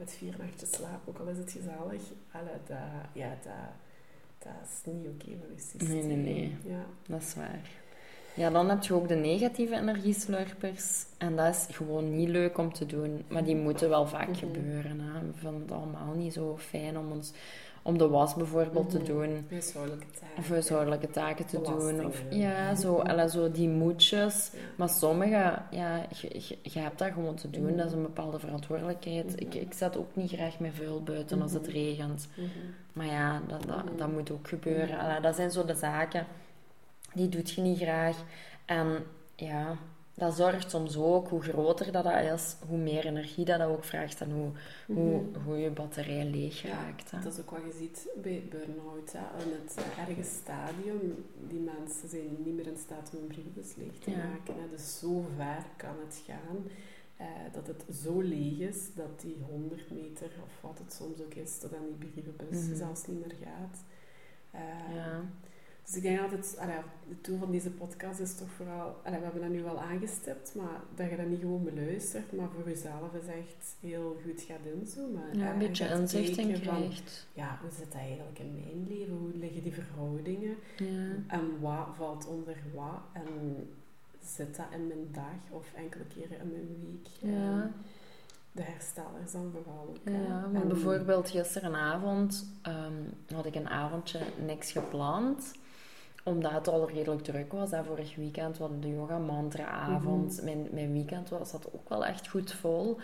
met 0.03 0.13
vier 0.19 0.35
nachtjes 0.39 0.71
slaap, 0.73 1.01
ook 1.09 1.19
al 1.19 1.27
is 1.27 1.39
het 1.39 1.51
gezellig, 1.53 2.03
allee, 2.33 2.53
dat, 2.67 2.77
ja, 3.13 3.29
dat, 3.45 3.53
dat 4.39 4.53
is 4.65 4.93
niet 4.93 5.07
oké 5.07 5.25
voor 5.41 5.55
je 5.55 5.61
systeem. 5.61 5.89
Nee, 5.89 6.03
nee, 6.03 6.17
nee. 6.17 6.57
Ja. 6.65 6.85
Dat 7.07 7.21
is 7.21 7.35
waar. 7.35 7.71
Ja, 8.35 8.51
dan 8.51 8.69
heb 8.69 8.83
je 8.83 8.95
ook 8.95 9.09
de 9.09 9.15
negatieve 9.15 9.75
energieslurpers. 9.75 11.05
En 11.19 11.37
dat 11.37 11.55
is 11.55 11.77
gewoon 11.77 12.17
niet 12.17 12.29
leuk 12.29 12.59
om 12.59 12.73
te 12.73 12.87
doen. 12.87 13.25
Maar 13.29 13.45
die 13.45 13.57
moeten 13.57 13.89
wel 13.89 14.07
vaak 14.07 14.29
Mhm. 14.29 14.39
gebeuren. 14.39 15.01
Hè. 15.01 15.21
We 15.27 15.33
vinden 15.35 15.61
het 15.61 15.73
allemaal 15.73 16.15
niet 16.15 16.33
zo 16.33 16.57
fijn 16.59 16.99
om, 16.99 17.13
ons, 17.13 17.33
om 17.83 17.99
de 17.99 18.09
was 18.09 18.35
bijvoorbeeld 18.35 18.93
Mhm. 18.93 19.05
te 19.05 19.13
doen. 19.13 19.47
Huishoudelijke 19.51 20.07
taken. 20.21 20.37
Of 20.39 20.49
huishoudelijke 20.49 21.11
taken 21.11 21.47
te 21.47 21.61
doen. 21.61 22.07
Of, 22.07 22.23
ja, 22.31 22.75
zo, 22.75 22.97
alle 22.97 23.31
zo 23.31 23.51
die 23.51 23.69
moedjes. 23.69 24.51
Ja. 24.53 24.59
Maar 24.77 24.89
sommige, 24.89 25.59
ja, 25.71 26.07
je, 26.63 26.79
hebt 26.81 26.99
dat 26.99 27.13
gewoon 27.13 27.35
te 27.35 27.51
doen. 27.51 27.65
Mhm. 27.67 27.77
Dat 27.77 27.87
is 27.87 27.93
een 27.93 28.03
bepaalde 28.03 28.39
verantwoordelijkheid. 28.39 29.27
Mhm. 29.27 29.37
Ik, 29.39 29.55
ik 29.55 29.73
zet 29.73 29.97
ook 29.97 30.17
niet 30.17 30.31
graag 30.31 30.59
met 30.59 30.71
vuil 30.75 31.03
buiten 31.03 31.43
als 31.43 31.53
het 31.53 31.63
Mhm. 31.67 31.73
regent. 31.73 32.29
Mhm. 32.37 32.49
Maar 32.93 33.07
ja, 33.07 33.43
dat, 33.49 33.63
dat, 33.67 33.85
Mhm. 33.85 33.97
dat 33.97 34.13
moet 34.13 34.31
ook 34.31 34.49
gebeuren. 34.49 34.97
Mhm. 34.97 35.05
Allee, 35.05 35.21
dat 35.21 35.35
zijn 35.37 35.51
zo 35.51 35.65
de 35.65 35.75
zaken, 35.75 36.27
die 37.15 37.29
doet 37.29 37.51
je 37.51 37.61
niet 37.61 37.79
graag. 37.79 38.17
En 38.65 39.05
ja, 39.37 39.77
dat 40.27 40.35
zorgt 40.37 40.71
soms 40.71 40.97
ook, 40.97 41.29
hoe 41.29 41.43
groter 41.43 41.93
dat, 41.93 42.05
dat 42.05 42.23
is, 42.39 42.57
hoe 42.69 42.79
meer 42.79 43.07
energie 43.07 43.45
dat, 43.45 43.59
dat 43.59 43.69
ook 43.69 43.85
vraagt 43.85 44.21
en 44.21 44.31
hoe, 44.31 44.51
hoe, 44.87 45.21
Mhm. 45.21 45.43
hoe 45.45 45.57
je 45.59 45.71
batterij 45.71 46.25
leeg 46.25 46.63
raakt. 46.63 47.11
Dat 47.23 47.33
is 47.33 47.41
ook 47.41 47.51
wat 47.51 47.61
je 47.67 47.73
ziet 47.79 48.09
bij 48.23 48.43
burn-out. 48.51 49.13
hè. 49.13 49.45
In 49.45 49.53
het 49.63 49.77
erge 50.09 50.23
stadium, 50.23 51.25
die 51.49 51.61
mensen 51.61 52.09
zijn 52.09 52.37
niet 52.45 52.55
meer 52.55 52.67
in 52.67 52.77
staat 52.77 53.11
om 53.13 53.19
hun 53.19 53.27
brievenbus 53.29 53.75
leeg 53.77 53.99
te 53.99 54.11
Ja. 54.11 54.17
maken. 54.17 54.55
Hè. 54.55 54.69
Dus 54.71 54.99
zo 54.99 55.25
ver 55.37 55.65
kan 55.77 55.95
het 56.07 56.23
gaan 56.27 56.57
eh, 57.17 57.27
dat 57.53 57.67
het 57.67 57.85
zo 58.03 58.21
leeg 58.21 58.59
is 58.59 58.95
dat 58.95 59.21
die 59.21 59.37
100 59.51 59.91
meter, 59.91 60.27
of 60.45 60.53
wat 60.61 60.79
het 60.79 60.93
soms 60.93 61.21
ook 61.21 61.35
is, 61.35 61.59
tot 61.59 61.75
aan 61.75 61.85
die 61.99 62.09
brievenbus 62.11 62.77
zelfs 62.79 63.07
niet 63.07 63.27
meer 63.27 63.37
gaat. 63.45 63.79
Eh, 64.51 64.95
Ja. 64.95 65.21
Dus 65.93 66.03
ik 66.03 66.09
denk 66.09 66.21
altijd, 66.21 66.57
allee, 66.59 66.77
het 67.09 67.25
doel 67.25 67.39
van 67.39 67.51
deze 67.51 67.71
podcast 67.71 68.21
is 68.21 68.35
toch 68.35 68.49
vooral, 68.57 68.97
allee, 69.05 69.19
we 69.19 69.25
hebben 69.25 69.43
dat 69.43 69.51
nu 69.51 69.63
wel 69.63 69.81
aangestipt, 69.81 70.55
maar 70.55 70.81
dat 70.95 71.11
je 71.11 71.17
dat 71.17 71.27
niet 71.27 71.41
gewoon 71.41 71.65
beluistert, 71.65 72.33
maar 72.33 72.49
voor 72.55 72.69
jezelf 72.69 73.15
is 73.23 73.27
echt 73.27 73.77
heel 73.81 74.17
goed 74.25 74.43
gaat 74.43 74.81
inzoomen. 74.81 75.23
ja, 75.33 75.47
eh, 75.47 75.53
een 75.53 75.59
beetje 75.59 75.85
en 75.85 75.91
gaat 75.91 76.01
inzicht 76.01 76.37
in 76.39 76.57
van, 76.65 76.77
krijgt. 76.77 77.27
ja, 77.33 77.59
hoe 77.61 77.71
zit 77.71 77.93
dat 77.93 78.01
eigenlijk 78.01 78.39
in 78.39 78.53
mijn 78.53 78.87
leven? 78.89 79.15
Hoe 79.17 79.31
liggen 79.35 79.63
die 79.63 79.73
verhoudingen? 79.73 80.57
Ja. 80.77 81.09
En 81.27 81.61
wat 81.61 81.87
valt 81.97 82.27
onder 82.27 82.57
wat? 82.75 83.01
En 83.13 83.69
zit 84.25 84.57
dat 84.57 84.67
in 84.75 84.87
mijn 84.87 85.09
dag 85.13 85.51
of 85.59 85.73
enkele 85.77 86.05
keren 86.05 86.39
in 86.41 86.51
mijn 86.53 86.69
week? 86.81 87.33
Ja. 87.33 87.71
De 88.53 88.63
herstellers 88.63 89.33
dan 89.33 89.51
vooral 89.53 89.87
ook. 89.89 90.13
Ja, 90.15 90.49
En- 90.53 90.69
bijvoorbeeld 90.69 91.31
gisterenavond 91.31 92.47
ehm, 92.63 92.93
had 93.35 93.47
ik 93.47 93.55
een 93.55 93.69
avondje 93.69 94.21
niks 94.47 94.73
gepland 94.73 95.53
omdat 96.23 96.53
het 96.53 96.69
al 96.69 96.91
redelijk 96.91 97.23
druk 97.23 97.53
was. 97.53 97.71
Hè. 97.71 97.85
Vorig 97.85 98.17
weekend 98.17 98.59
was 98.59 98.71
de 98.81 98.89
yoga 98.89 99.19
mantra 99.19 99.67
avond. 99.67 100.37
Mhm. 100.37 100.45
mijn, 100.45 100.69
mijn 100.71 100.93
weekend 100.93 101.29
was 101.29 101.53
dat 101.53 101.69
ook 101.73 101.89
wel 101.89 102.07
echt 102.07 102.29
goed 102.29 102.53
vol. 102.53 102.99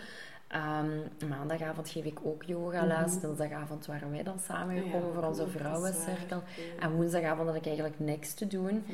Ehm, 0.47 0.99
maandagavond 1.29 1.89
geef 1.89 2.05
ik 2.05 2.19
ook 2.23 2.43
yogales. 2.43 3.13
Mhm. 3.13 3.21
Dinsdagavond 3.21 3.85
waren 3.85 4.11
wij 4.11 4.23
dan 4.23 4.39
samengekomen 4.39 5.07
Ja, 5.07 5.13
voor 5.13 5.23
onze 5.23 5.41
dat 5.41 5.51
vrouwencirkel. 5.51 6.37
Ja. 6.37 6.81
En 6.83 6.91
woensdagavond 6.91 7.47
had 7.47 7.57
ik 7.57 7.65
eigenlijk 7.65 7.99
niks 7.99 8.33
te 8.33 8.47
doen. 8.47 8.85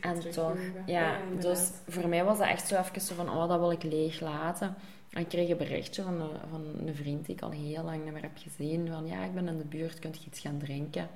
En 0.00 0.30
toch, 0.30 0.56
ja, 0.86 1.16
dus 1.40 1.70
voor 1.88 2.08
mij 2.08 2.24
was 2.24 2.38
dat 2.38 2.46
echt 2.46 2.68
zo 2.68 2.76
even 2.76 3.00
zo 3.00 3.14
van, 3.14 3.30
oh, 3.30 3.48
dat 3.48 3.58
wil 3.58 3.70
ik 3.70 3.82
leeg 3.82 4.20
laten. 4.20 4.74
En 5.10 5.20
ik 5.20 5.28
kreeg 5.28 5.48
een 5.48 5.56
berichtje 5.56 6.02
van 6.02 6.20
een, 6.20 6.38
van 6.50 6.64
een 6.86 6.94
vriend 6.94 7.26
die 7.26 7.34
ik 7.34 7.42
al 7.42 7.50
heel 7.50 7.82
lang 7.82 8.04
niet 8.04 8.12
meer 8.12 8.22
heb 8.22 8.36
gezien, 8.38 8.88
van 8.88 9.06
ja, 9.06 9.24
ik 9.24 9.34
ben 9.34 9.48
in 9.48 9.58
de 9.58 9.64
buurt, 9.64 9.98
kunt 9.98 10.22
je 10.22 10.26
iets 10.26 10.40
gaan 10.40 10.58
drinken? 10.58 11.08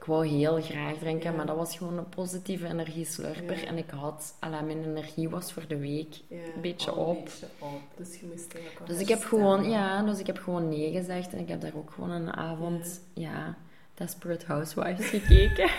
Ik 0.00 0.06
wou 0.06 0.26
heel 0.26 0.60
graag 0.60 0.96
drinken, 0.98 1.30
Ja. 1.30 1.36
maar 1.36 1.46
dat 1.46 1.56
was 1.56 1.76
gewoon 1.76 1.98
een 1.98 2.08
positieve 2.08 2.66
energieslurper. 2.66 3.58
Ja. 3.60 3.66
En 3.66 3.76
ik 3.78 3.90
had, 3.90 4.34
alla, 4.38 4.60
mijn 4.60 4.84
energie 4.84 5.28
was 5.28 5.52
voor 5.52 5.64
de 5.68 5.78
week 5.78 6.14
Ja, 6.28 6.36
een 6.54 6.60
beetje 6.60 6.94
op. 6.94 7.16
Een 7.16 7.24
beetje 7.24 7.46
op. 7.58 7.80
Dus 7.96 8.20
je 8.20 8.26
moest 8.30 8.52
wel 8.52 8.62
Dus 8.86 8.98
ik 8.98 9.08
heb 9.08 9.22
gewoon, 9.24 9.70
ja, 9.70 10.02
dus 10.02 10.18
ik 10.18 10.26
heb 10.26 10.38
gewoon 10.38 10.68
nee 10.68 10.92
gezegd. 10.92 11.32
En 11.32 11.38
ik 11.38 11.48
heb 11.48 11.60
daar 11.60 11.74
ook 11.74 11.90
gewoon 11.90 12.10
een 12.10 12.32
avond, 12.32 13.00
ja, 13.14 13.56
Desperate 13.94 14.46
Housewives 14.46 15.06
gekeken. 15.08 15.70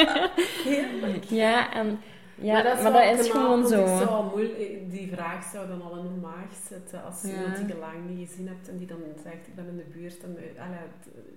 Heerlijk. 0.70 1.24
ja, 1.24 1.72
en 1.74 1.98
ja, 2.40 2.52
maar 2.52 2.62
dat 2.62 2.76
is, 2.76 2.82
wel 2.82 2.92
knap, 2.92 3.30
gewoon 3.42 3.66
zo. 3.66 3.80
ik 3.80 3.86
zou 3.86 4.08
al 4.08 4.24
moeilijk- 4.24 4.90
die 4.90 5.12
vraag 5.12 5.44
zou 5.44 5.68
dan 5.68 5.82
al 5.82 5.96
in 5.96 6.02
de 6.14 6.20
maag 6.20 6.50
zitten 6.68 7.04
als 7.04 7.22
je 7.22 7.28
Ja. 7.28 7.34
iemand 7.34 7.56
die 7.56 7.66
je 7.66 7.76
lang 7.78 8.08
niet 8.08 8.28
gezien 8.28 8.48
hebt 8.48 8.68
en 8.68 8.76
die 8.76 8.86
dan 8.86 8.98
zegt 9.22 9.46
ik 9.46 9.54
ben 9.54 9.66
in 9.68 9.76
de 9.76 9.84
buurt 9.92 10.22
en 10.22 10.36
eh, 10.38 10.62
allee, 10.64 10.78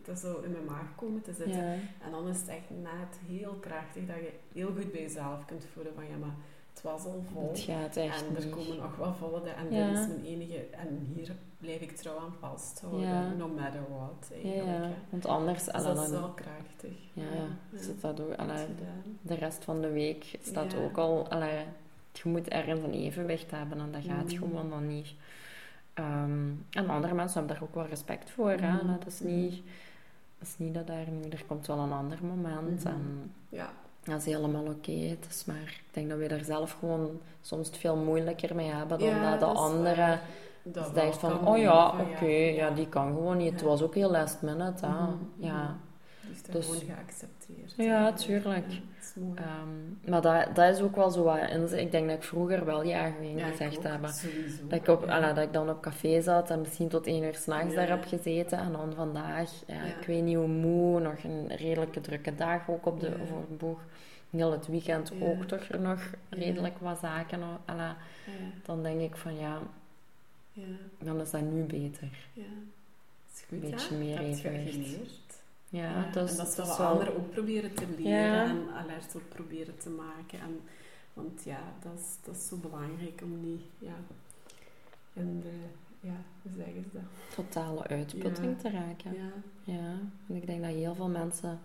dat 0.04 0.20
zou 0.20 0.44
in 0.46 0.52
mijn 0.52 0.66
maag 0.66 0.96
komen 0.96 1.22
te 1.22 1.34
zitten. 1.34 1.58
Ja. 1.66 1.72
En 2.06 2.12
dan 2.12 2.28
is 2.28 2.38
het 2.40 2.48
echt 2.48 2.70
net 2.70 3.20
heel 3.28 3.54
krachtig 3.60 4.06
dat 4.06 4.16
je 4.16 4.32
heel 4.54 4.72
goed 4.78 4.92
bij 4.92 5.02
jezelf 5.02 5.46
kunt 5.46 5.66
voelen 5.74 5.94
van 5.94 6.04
ja 6.04 6.18
maar 6.20 6.36
het 6.82 6.92
was 6.92 7.06
al 7.06 7.24
vol. 7.34 7.48
Het 7.50 7.60
gaat 7.60 7.96
echt 7.98 8.28
en 8.28 8.36
er 8.36 8.46
niet. 8.46 8.54
komen 8.56 8.78
nog 8.78 8.96
wel 8.96 9.14
volle 9.14 9.50
en 9.50 9.74
Ja. 9.76 9.88
dit 9.90 10.00
is 10.00 10.08
mijn 10.08 10.26
enige... 10.26 10.66
En 10.72 11.12
hier 11.16 11.32
blijf 11.58 11.80
ik 11.82 11.96
trouw 11.98 12.18
aan 12.20 12.34
vasthouden, 12.40 13.08
Ja. 13.08 13.28
no 13.38 13.48
matter 13.48 13.82
what, 13.90 14.30
Ja, 14.30 14.36
eigenlijk. 14.36 14.66
ja. 14.68 14.88
hè. 14.88 14.94
want 15.10 15.26
anders... 15.26 15.64
Dus 15.64 15.74
dat 15.84 16.02
is 16.04 16.10
wel 16.10 16.30
krachtig. 16.30 16.92
Ja, 17.14 17.24
ja. 17.24 17.78
Zit 17.80 18.02
dat 18.02 18.20
ook, 18.22 18.36
de 19.22 19.34
rest 19.36 19.64
van 19.64 19.82
de 19.82 19.90
week 19.92 20.38
staat 20.42 20.76
ook 20.76 20.98
al... 20.98 21.28
Je 22.12 22.30
moet 22.30 22.48
ergens 22.48 22.80
een 22.82 22.94
evenwicht 22.94 23.52
hebben 23.52 23.80
en 23.80 23.92
dat 23.92 24.04
gaat 24.04 24.26
Mhm. 24.26 24.36
gewoon 24.38 24.70
dan 24.70 24.88
niet. 24.88 25.14
Ehm, 25.94 26.48
en 26.70 26.90
andere 26.90 27.14
mensen 27.14 27.38
hebben 27.38 27.56
daar 27.58 27.68
ook 27.68 27.76
wel 27.76 27.86
respect 27.86 28.30
voor. 28.30 28.50
Hè? 28.52 28.72
Mhm. 28.74 28.88
Dat, 28.88 29.06
is 29.06 29.20
niet, 29.20 29.52
dat 30.38 30.48
is 30.48 30.58
niet 30.58 30.74
dat 30.74 30.88
daar 30.88 31.10
nu... 31.10 31.30
Er 31.30 31.44
komt 31.48 31.68
wel 31.68 31.78
een 31.80 31.92
ander 31.92 32.18
moment 32.26 32.84
Mhm. 32.84 32.88
en 32.94 33.32
Ja. 33.50 33.70
Dat 34.04 34.20
is 34.20 34.26
helemaal 34.26 34.66
oké. 34.66 34.92
Het 34.92 35.26
is 35.30 35.46
maar... 35.46 35.56
Ik 35.66 35.84
denk 35.92 36.10
dat 36.10 36.18
we 36.18 36.28
daar 36.28 36.44
zelf 36.44 36.76
gewoon 36.80 37.20
soms 37.42 37.68
het 37.68 37.78
veel 37.78 37.96
moeilijker 37.96 38.56
mee 38.56 38.70
hebben 38.72 39.00
dan 39.00 39.08
Ja, 39.08 39.30
dat 39.30 39.40
de 39.40 39.46
dat 39.46 39.56
anderen... 39.56 40.20
Dus 40.64 40.92
Dat 40.94 41.18
van, 41.18 41.48
oh 41.48 41.58
ja, 41.58 41.88
oké, 42.00 42.26
ja, 42.32 42.70
die 42.72 42.88
kan 42.90 43.08
gewoon 43.08 43.38
niet. 43.38 43.52
Het 43.52 43.62
was 43.62 43.82
ook 43.82 43.96
heel 43.96 44.12
last 44.12 44.42
minute, 44.42 44.86
hè. 44.86 44.92
Mhm, 44.92 45.12
Ja. 45.36 45.78
Die 46.22 46.32
is 46.32 46.44
daar 46.44 46.56
Dus- 46.56 46.66
gewoon 46.66 46.82
geaccepteerd. 46.82 47.74
Ja, 47.78 48.14
tuurlijk. 48.14 48.66
Is 49.16 49.22
mooi. 49.22 49.38
Ehm, 49.38 50.12
maar 50.12 50.22
dat, 50.22 50.56
dat 50.56 50.76
is 50.76 50.82
ook 50.82 50.96
wel 50.96 51.10
zo 51.12 51.24
wat. 51.24 51.72
Ik 51.74 51.92
denk 51.92 52.08
dat 52.08 52.18
ik 52.18 52.24
vroeger 52.24 52.66
wel 52.66 52.84
ja 52.84 53.10
ging 53.10 53.40
Ja, 53.40 53.46
ik 53.46 53.52
gezegd 53.52 53.84
hebben. 53.84 54.14
Sowieso. 54.14 54.68
Dat 54.68 54.80
ik, 54.80 54.88
op, 54.88 55.06
Ja. 55.06 55.34
dat 55.34 55.44
ik 55.44 55.54
dan 55.54 55.70
op 55.70 55.82
café 55.82 56.22
zat 56.22 56.50
en 56.50 56.60
misschien 56.60 56.88
tot 56.88 57.08
één 57.08 57.24
uur 57.24 57.36
s'nachts 57.36 57.76
daar 57.76 57.90
heb 57.90 58.06
gezeten. 58.06 58.58
En 58.60 58.72
dan 58.72 58.94
vandaag, 58.94 59.52
ja, 59.68 59.84
ik 59.84 60.06
weet 60.08 60.24
niet 60.24 60.36
hoe 60.36 60.48
moe, 60.48 61.00
nog 61.00 61.24
een 61.24 61.48
redelijke 61.56 62.02
drukke 62.02 62.36
dag 62.36 62.70
ook 62.70 62.86
op 62.86 63.00
de, 63.00 63.12
voor 63.28 63.46
de 63.50 63.56
boeg. 63.56 63.80
Heel 64.30 64.52
het 64.52 64.68
weekend 64.68 65.12
ook 65.22 65.44
toch 65.44 65.70
nog 65.70 66.00
redelijk 66.30 66.78
wat 66.80 67.00
zaken. 67.00 67.40
Ja, 67.68 67.98
dan 68.64 68.84
denk 68.84 69.02
ik 69.02 69.16
van 69.16 69.36
ja, 69.36 69.58
ja, 70.52 70.64
dan 71.00 71.22
is 71.22 71.32
dat 71.32 71.42
nu 71.42 71.64
beter. 71.64 72.10
ja. 72.34 72.44
Is 73.34 73.46
goed, 73.50 73.64
Een 73.64 73.70
beetje 73.70 73.96
meer 73.96 74.18
heb 74.18 74.26
evenwicht. 74.28 75.29
Ja, 75.70 76.06
en 76.06 76.12
dat 76.12 76.30
is 76.30 76.36
wel 76.36 76.46
het 76.46 76.56
wat 76.56 76.80
anderen 76.80 77.16
ook 77.18 77.30
proberen 77.32 77.74
te 77.74 77.86
leren 77.98 78.12
Ja. 78.12 78.44
en 78.46 78.70
alert 78.74 79.16
op 79.16 79.22
proberen 79.30 79.78
te 79.78 79.90
maken. 79.90 80.40
En, 80.40 80.60
want 81.14 81.44
ja, 81.44 81.60
dat 81.84 81.92
is, 82.00 82.16
dat 82.26 82.36
is 82.36 82.48
zo 82.48 82.58
belangrijk 82.58 83.22
om 83.24 83.42
niet 83.42 83.62
ja, 83.78 83.94
in 85.14 85.40
de, 85.42 85.52
ja, 86.00 86.16
hoe 86.42 86.52
zeggen 86.58 86.84
ze 86.84 86.90
dat? 86.94 87.36
totale 87.36 87.88
uitputting 87.88 88.52
Ja. 88.52 88.56
te 88.62 88.70
raken. 88.70 89.14
Ja, 89.14 89.30
Ja, 89.74 89.98
en 90.28 90.36
ik 90.36 90.46
denk 90.46 90.62
dat 90.62 90.72
heel 90.72 90.96
veel 90.96 91.10
mensen 91.10 91.60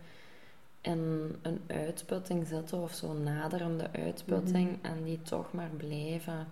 in 0.80 1.34
een 1.42 1.60
uitputting 1.66 2.46
zitten 2.46 2.78
of 2.78 2.92
zo'n 2.92 3.22
naderende 3.22 3.90
uitputting 3.92 4.68
Mhm. 4.82 4.92
en 4.92 5.04
die 5.04 5.22
toch 5.22 5.52
maar 5.52 5.70
blijven, 5.76 6.46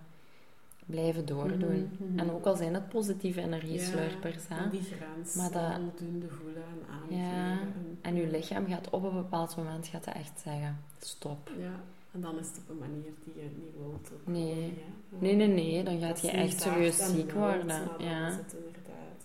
blijven 0.85 1.25
doordoen. 1.25 1.89
Mhm, 1.99 2.09
mhm. 2.11 2.19
En 2.19 2.31
ook 2.31 2.45
al 2.45 2.55
zijn 2.55 2.73
het 2.73 2.89
positieve 2.89 3.41
energieslurpers, 3.41 4.47
hè. 4.47 4.63
en 4.63 4.69
die 4.69 4.81
grens 4.81 5.33
Maar 5.35 5.51
dat- 5.51 5.77
onvoldoende 5.79 6.27
voelen 6.29 6.63
en 6.63 6.93
aangeven. 6.93 7.17
Ja, 7.25 7.57
En, 8.01 8.15
je 8.15 8.27
lichaam 8.27 8.67
gaat 8.67 8.89
op 8.89 9.03
een 9.03 9.13
bepaald 9.15 9.55
moment 9.55 9.87
gaat 9.87 10.03
dat 10.03 10.13
echt 10.15 10.39
zeggen, 10.43 10.77
stop. 10.99 11.49
Ja, 11.59 11.79
en 12.11 12.21
dan 12.21 12.39
is 12.39 12.47
het 12.47 12.57
op 12.57 12.69
een 12.69 12.77
manier 12.77 13.11
die 13.23 13.33
je 13.43 13.49
niet 13.55 13.73
wilt. 13.77 14.11
Nee. 14.25 14.65
ja. 14.65 15.17
Nee, 15.19 15.35
nee, 15.35 15.47
nee, 15.47 15.83
dan 15.83 15.99
gaat 15.99 16.21
je 16.21 16.31
echt 16.31 16.61
serieus 16.61 16.97
ziek 17.11 17.31
worden. 17.31 17.81
Ja, 17.99 18.27
is 18.27 18.35
het 18.35 18.55
inderdaad, 18.57 19.23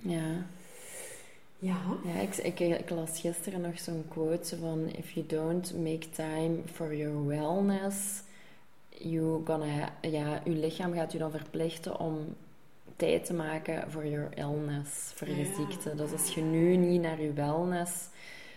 ja. 0.00 0.10
ja. 0.12 0.44
Ja. 1.58 1.76
Ja, 2.04 2.20
ik, 2.20 2.36
ik, 2.36 2.60
ik 2.60 2.90
las 2.90 3.20
gisteren 3.20 3.60
nog 3.60 3.78
zo'n 3.80 4.04
quote 4.08 4.56
van 4.58 4.86
if 4.88 5.10
you 5.10 5.26
don't 5.26 5.74
make 5.76 6.08
time 6.10 6.56
for 6.72 6.96
your 6.96 7.26
wellness, 7.26 8.22
you 9.02 9.42
gonna 9.46 9.92
ja, 10.00 10.40
je 10.44 10.50
lichaam 10.50 10.92
gaat 10.94 11.12
je 11.12 11.18
dan 11.18 11.30
verplichten 11.30 11.98
om 11.98 12.36
tijd 12.96 13.24
te 13.24 13.34
maken 13.34 13.90
voor 13.90 14.06
your 14.06 14.28
illness, 14.38 15.12
voor 15.14 15.28
je 15.28 15.36
Ja. 15.48 15.54
ziekte. 15.54 15.94
Dus 15.94 16.12
als 16.12 16.34
je 16.34 16.40
nu 16.42 16.76
niet 16.76 17.00
naar 17.00 17.20
je 17.20 17.32
wellness, 17.32 17.92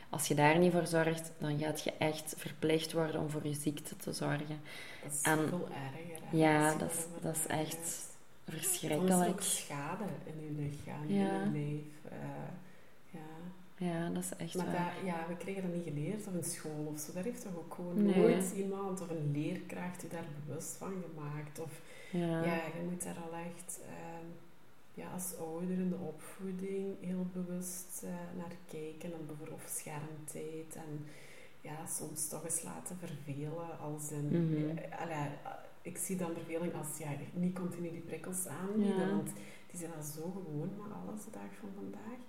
als 0.10 0.28
je 0.28 0.36
daar 0.36 0.58
niet 0.58 0.72
voor 0.72 0.88
zorgt, 0.88 1.32
dan 1.38 1.60
gaat 1.60 1.84
je 1.84 1.94
echt 1.98 2.34
verplicht 2.38 2.94
worden 2.94 3.22
om 3.22 3.30
voor 3.30 3.48
je 3.48 3.54
ziekte 3.54 3.96
te 3.98 4.12
zorgen. 4.14 4.60
Dat 5.04 5.12
is 5.12 5.22
En- 5.22 5.48
veel 5.50 5.68
erger. 5.68 6.22
hè, 6.30 6.38
ja, 6.38 6.72
je 6.72 6.78
dat 6.78 6.92
is- 6.92 7.06
dat 7.22 7.36
is 7.36 7.46
echt 7.48 7.78
is 7.78 8.08
er 8.46 8.54
Verschrikkelijk. 8.60 9.30
ook 9.30 9.42
schade 9.42 10.04
in 10.24 10.34
je 10.44 10.62
lichaam, 10.62 11.08
Ja. 11.08 11.42
in 11.44 11.70
je 11.70 11.82
ja. 12.04 12.52
Ja, 13.88 14.10
dat 14.10 14.24
is 14.24 14.36
echt 14.38 14.56
Maar 14.56 14.66
waar. 14.66 14.94
dat, 14.96 15.06
ja, 15.06 15.26
we 15.28 15.38
kregen 15.38 15.62
dat 15.62 15.74
niet 15.74 15.84
geleerd 15.84 16.28
op 16.28 16.34
een 16.34 16.44
school 16.44 16.86
of 16.94 17.00
zo. 17.00 17.12
Daar 17.14 17.24
heeft 17.24 17.42
toch 17.44 17.56
ook 17.58 17.74
gewoon 17.74 18.04
Nee. 18.04 18.16
nooit 18.18 18.52
iemand 18.56 19.02
of 19.02 19.10
een 19.10 19.32
leerkracht 19.32 20.02
je 20.02 20.08
daar 20.08 20.26
bewust 20.46 20.76
van 20.78 20.94
gemaakt. 21.08 21.60
Of 21.60 21.82
Ja. 22.12 22.44
ja, 22.46 22.56
je 22.56 22.84
moet 22.90 23.04
daar 23.04 23.18
al 23.18 23.38
echt 23.50 23.80
ehm, 23.88 24.26
ja, 24.94 25.12
als 25.14 25.38
ouder 25.38 25.70
in 25.70 25.90
de 25.90 25.96
opvoeding 26.14 26.96
heel 27.02 27.26
bewust 27.34 28.02
eh, 28.04 28.10
naar 28.38 28.56
kijken. 28.68 29.14
En 29.14 29.26
bijvoorbeeld 29.26 29.70
schermtijd 29.70 30.76
en 30.76 31.06
ja, 31.62 31.86
soms 31.88 32.28
toch 32.28 32.44
eens 32.46 32.62
laten 32.64 32.98
vervelen 32.98 33.80
als 33.80 34.12
allee, 35.00 35.16
eh, 35.44 35.52
ik 35.82 35.98
zie 35.98 36.16
dan 36.16 36.34
verveling 36.34 36.74
als 36.76 36.98
ja, 36.98 37.10
niet 37.34 37.56
continu 37.60 37.92
die 37.92 38.02
prikkels 38.02 38.48
aanbieden, 38.48 39.08
Ja. 39.08 39.16
want 39.16 39.30
die 39.70 39.80
zijn 39.80 39.92
al 39.98 40.04
zo 40.04 40.22
gewoon 40.32 40.70
met 40.78 40.92
alles 41.04 41.24
de 41.24 41.32
dag 41.32 41.52
van 41.60 41.70
vandaag. 41.76 42.20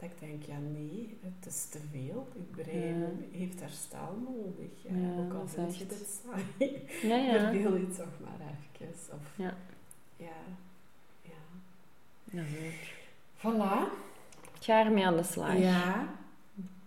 Dat 0.00 0.10
ik 0.10 0.18
denk, 0.28 0.42
ja 0.42 0.58
nee, 0.72 1.18
het 1.22 1.46
is 1.54 1.64
te 1.68 1.78
veel. 1.92 2.28
Je 2.34 2.62
brein 2.62 2.98
Ja. 3.00 3.38
heeft 3.38 3.60
herstel 3.60 4.18
nodig. 4.24 4.70
Ja, 4.82 5.18
ook 5.20 5.32
al 5.34 5.46
vind 5.48 5.78
je 5.78 5.86
dit 5.86 6.20
saai. 6.22 6.44
Ja, 7.02 7.16
ja. 7.16 7.32
Verveel 7.50 7.76
je 7.76 7.88
toch 7.88 8.06
maar 8.20 8.48
even. 8.80 8.96
Of, 9.12 9.20
Ja. 9.36 9.54
Ja. 10.16 10.26
ja. 11.22 11.30
Ja. 12.30 12.42
Voilà. 13.38 13.92
Ik 14.58 14.64
ga 14.64 14.84
ermee 14.84 15.06
aan 15.06 15.16
de 15.16 15.22
slag. 15.22 15.56
Ja. 15.58 16.08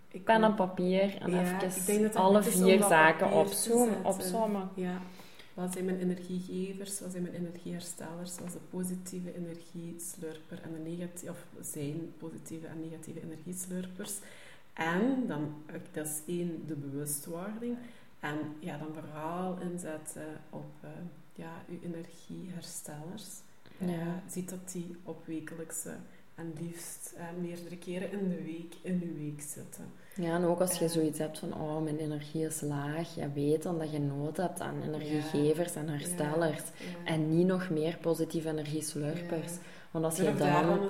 Ik 0.08 0.24
Pen 0.24 0.34
en 0.42 0.50
ook. 0.50 0.56
papier 0.56 1.16
en 1.20 1.34
ik 1.34 1.62
even 1.62 2.14
alle 2.14 2.42
vier 2.42 2.78
zaken 2.82 3.32
opzoomen, 3.32 4.04
opzommen. 4.04 4.68
Ja. 4.74 5.00
Wat 5.54 5.72
zijn 5.72 5.84
mijn 5.84 6.00
energiegevers, 6.00 7.00
wat 7.00 7.10
zijn 7.10 7.22
mijn 7.22 7.34
energieherstellers, 7.34 8.38
wat 8.38 8.46
is 8.46 8.52
de 8.52 8.58
positieve 8.70 9.34
energieslurper 9.34 10.60
en 10.62 10.72
de 10.72 10.90
negatieve, 10.90 11.30
of 11.30 11.46
zijn 11.60 12.12
positieve 12.18 12.66
en 12.66 12.80
negatieve 12.80 13.20
energieslurpers. 13.22 14.18
En 14.72 15.26
dan, 15.26 15.54
dat 15.92 16.06
is 16.06 16.20
één, 16.26 16.66
de 16.66 16.74
bewustwording. 16.74 17.76
En 18.20 18.38
ja, 18.58 18.78
dan 18.78 18.94
vooral 18.94 19.58
inzetten 19.60 20.40
op 20.50 20.72
eh, 20.80 20.90
ja, 21.34 21.64
uw 21.68 21.78
energieherstellers. 21.82 23.26
Ja. 23.78 23.86
Eh, 23.86 24.06
ziet 24.28 24.50
dat 24.50 24.72
die 24.72 24.96
op 25.02 25.26
wekelijkse 25.26 25.96
en 26.34 26.52
liefst 26.60 27.14
eh, 27.16 27.24
meerdere 27.40 27.78
keren 27.78 28.12
in 28.12 28.28
de 28.28 28.42
week 28.42 28.74
in 28.82 29.02
uw 29.02 29.14
week 29.14 29.40
zitten. 29.40 29.84
Ja, 30.14 30.34
en 30.34 30.44
ook 30.44 30.60
als 30.60 30.78
je 30.78 30.88
zoiets 30.88 31.18
hebt 31.18 31.38
van, 31.38 31.54
oh, 31.54 31.82
mijn 31.82 31.98
energie 31.98 32.46
is 32.46 32.60
laag, 32.60 33.14
ja, 33.14 33.26
weet 33.34 33.62
dan 33.62 33.78
dat 33.78 33.92
je 33.92 33.98
nood 33.98 34.36
hebt 34.36 34.60
aan 34.60 34.82
energiegevers 34.82 35.74
en 35.74 35.88
herstellers. 35.88 36.62
En 37.04 37.36
niet 37.36 37.46
nog 37.46 37.70
meer 37.70 37.98
positieve 38.00 38.48
energieslurpers. 38.48 39.52
Ja. 39.52 39.58
Want 39.90 40.04
als 40.04 40.16
je 40.16 40.34
dan... 40.34 40.80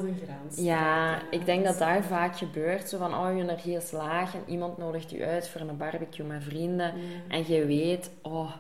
Ja, 0.54 1.20
ik 1.30 1.44
denk 1.44 1.64
dat 1.64 1.78
daar 1.78 2.04
vaak 2.04 2.36
gebeurt. 2.36 2.88
Zo 2.88 2.98
van, 2.98 3.14
oh, 3.14 3.36
je 3.36 3.42
energie 3.42 3.76
is 3.76 3.90
laag 3.90 4.34
en 4.34 4.42
iemand 4.46 4.78
nodigt 4.78 5.10
je 5.10 5.24
uit 5.24 5.48
voor 5.48 5.60
een 5.60 5.76
barbecue 5.76 6.26
met 6.26 6.44
vrienden. 6.44 6.92
En 7.28 7.44
je 7.46 7.66
weet, 7.66 8.10
oh, 8.22 8.52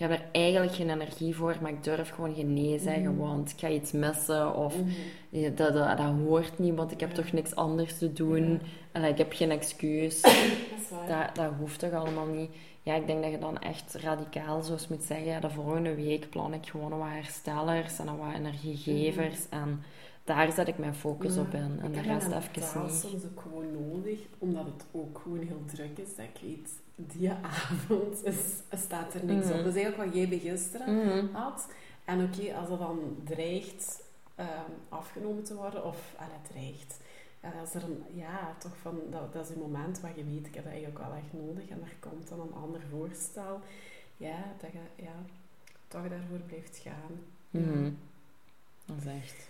ik 0.00 0.08
heb 0.08 0.18
er 0.18 0.24
eigenlijk 0.32 0.72
geen 0.74 0.90
energie 0.90 1.36
voor, 1.36 1.56
maar 1.60 1.70
ik 1.70 1.84
durf 1.84 2.10
gewoon 2.10 2.34
geen 2.34 2.54
nee 2.54 2.78
zeggen, 2.78 3.02
Mhm. 3.14 3.16
want 3.16 3.50
ik 3.50 3.58
ga 3.58 3.68
iets 3.68 3.92
missen. 3.92 4.54
Of 4.54 4.76
Mhm. 4.76 5.54
dat, 5.54 5.72
dat, 5.72 5.96
dat 5.98 6.12
hoort 6.26 6.58
niet, 6.58 6.74
want 6.74 6.90
ik 6.92 7.00
heb 7.00 7.08
Ja. 7.08 7.14
toch 7.14 7.32
niks 7.32 7.54
anders 7.54 7.98
te 7.98 8.12
doen. 8.12 8.50
Ja. 8.52 8.58
En 8.92 9.04
ik 9.04 9.18
heb 9.18 9.32
geen 9.32 9.50
excuus. 9.50 10.20
Dat 10.22 10.32
is. 10.32 10.88
Dat, 11.08 11.34
dat 11.34 11.52
hoeft 11.58 11.78
toch 11.78 11.92
allemaal 11.92 12.26
niet. 12.26 12.50
Ja, 12.82 12.94
ik 12.94 13.06
denk 13.06 13.22
dat 13.22 13.30
je 13.30 13.38
dan 13.38 13.58
echt 13.58 13.94
radicaal 13.94 14.62
zoals 14.62 14.88
moet 14.88 15.02
zeggen, 15.02 15.26
ja, 15.26 15.40
de 15.40 15.50
volgende 15.50 15.94
week 15.94 16.30
plan 16.30 16.54
ik 16.54 16.66
gewoon 16.66 16.98
wat 16.98 17.08
herstellers 17.08 17.98
en 17.98 18.06
wat 18.16 18.34
energiegevers. 18.34 19.48
En 19.50 19.82
daar 20.24 20.52
zet 20.52 20.68
ik 20.68 20.78
mijn 20.78 20.94
focus 20.94 21.36
op 21.36 21.54
in. 21.54 21.78
En 21.82 21.92
Ik 21.92 21.94
de 21.94 22.00
rest 22.12 22.30
dat 22.30 22.42
even 22.42 22.82
niet. 22.82 22.92
soms 22.92 23.24
ook 23.24 23.40
gewoon 23.40 23.66
nodig, 23.92 24.18
omdat 24.38 24.64
het 24.64 24.84
ook 24.92 25.20
gewoon 25.22 25.38
heel 25.46 25.62
druk 25.74 25.98
is. 25.98 26.16
Dat 26.16 26.26
ik 26.34 26.40
weet, 26.42 26.70
die 27.06 27.30
avond 27.30 28.24
is, 28.24 28.36
staat 28.82 29.14
er 29.14 29.24
niks 29.24 29.46
op. 29.46 29.56
Dat 29.64 29.74
is 29.74 29.82
eigenlijk 29.82 29.96
wat 29.96 30.14
jij 30.14 30.38
gisteren 30.38 30.96
Mhm. 30.96 31.34
had. 31.34 31.68
En 32.04 32.24
oké, 32.24 32.54
als 32.54 32.68
dat 32.68 32.78
dan 32.78 33.16
dreigt 33.24 34.02
ehm, 34.34 34.70
afgenomen 34.88 35.44
te 35.44 35.54
worden, 35.54 35.84
of 35.84 36.14
ah, 36.16 36.24
het 36.30 36.50
dreigt. 36.52 37.00
Ja, 37.42 37.52
als 37.60 37.74
er 37.74 37.82
een, 37.82 38.02
ja, 38.14 38.54
toch 38.58 38.76
van, 38.82 39.00
dat, 39.10 39.32
dat 39.32 39.48
is 39.48 39.54
een 39.54 39.60
moment 39.60 40.00
waar 40.00 40.16
je 40.16 40.24
weet, 40.24 40.46
ik 40.46 40.54
heb 40.54 40.64
dat 40.64 40.72
eigenlijk 40.72 40.98
wel 41.04 41.14
echt 41.14 41.32
nodig. 41.46 41.68
En 41.68 41.80
er 41.82 42.08
komt 42.08 42.28
dan 42.28 42.40
een 42.40 42.54
ander 42.54 42.80
voorstel. 42.90 43.60
Ja, 44.16 44.44
dat 44.60 44.70
je 44.72 45.02
ja, 45.02 45.14
toch 45.88 46.08
daarvoor 46.08 46.38
blijft 46.46 46.76
gaan. 46.78 47.20
Mhm. 47.50 47.90
Dat 48.86 48.96
is 49.00 49.06
echt. 49.06 49.48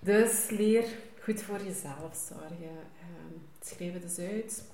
Dus 0.00 0.50
leer 0.50 0.84
goed 1.22 1.42
voor 1.42 1.62
jezelf 1.64 2.26
zorgen. 2.28 2.76
Ehm, 3.00 3.34
schrijf 3.60 3.92
het 3.92 4.02
eens 4.02 4.18
uit. 4.18 4.64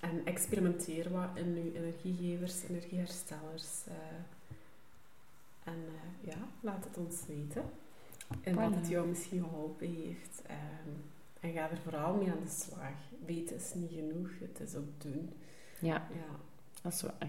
En 0.00 0.20
experimenteer 0.24 1.10
wat 1.12 1.28
in 1.34 1.54
je 1.54 1.72
energiegevers, 1.78 2.62
energieherstellers. 2.70 3.68
eh, 3.88 3.94
En 5.64 5.74
eh, 5.88 6.30
ja, 6.30 6.36
laat 6.60 6.84
het 6.84 6.96
ons 6.96 7.16
weten. 7.28 7.62
En 8.42 8.54
wat 8.54 8.74
het 8.74 8.88
jou 8.88 9.06
misschien 9.08 9.42
geholpen 9.42 9.86
heeft. 9.86 10.42
Ehm, 10.46 10.90
en 11.40 11.52
ga 11.52 11.70
er 11.70 11.78
vooral 11.82 12.14
mee 12.14 12.30
aan 12.30 12.42
de 12.44 12.50
slag. 12.50 12.90
Weten 13.26 13.56
is 13.56 13.70
niet 13.74 13.90
genoeg, 13.94 14.30
het 14.40 14.68
is 14.68 14.74
ook 14.74 14.88
doen. 15.02 15.30
Ja, 15.78 15.94
Ja. 15.94 16.36
dat 16.82 16.92
is 16.92 17.02
waar. 17.02 17.28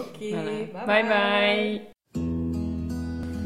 Oké, 0.00 0.28
Voilà. 0.30 0.70
bye 0.72 0.84
Bye 0.86 1.06
bye. 1.06 1.80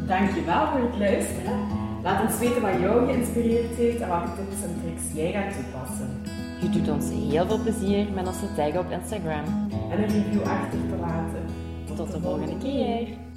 Dankjewel 0.07 0.67
voor 0.71 0.81
het 0.81 0.99
luisteren. 0.99 1.67
Laat 2.03 2.23
ons 2.31 2.39
weten 2.39 2.63
wat 2.63 2.81
jou 2.81 3.07
geïnspireerd 3.07 3.75
heeft 3.77 4.01
en 4.01 4.09
welke 4.09 4.35
tips 4.35 4.63
en 4.63 4.81
tricks 4.83 5.13
jij 5.15 5.33
gaat 5.33 5.55
toepassen. 5.55 6.23
Je 6.61 6.69
doet 6.71 6.89
ons 6.89 7.11
heel 7.11 7.47
veel 7.47 7.59
plezier 7.59 8.13
met 8.13 8.27
ons 8.27 8.39
te 8.39 8.55
taggen 8.57 8.81
op 8.81 8.91
Instagram. 8.91 9.45
En 9.91 10.03
een 10.03 10.09
review 10.09 10.43
achter 10.43 10.79
te 10.89 10.97
laten. 11.01 11.45
Tot 11.97 12.13
de 12.13 12.21
volgende 12.21 12.59
keer. 12.59 13.28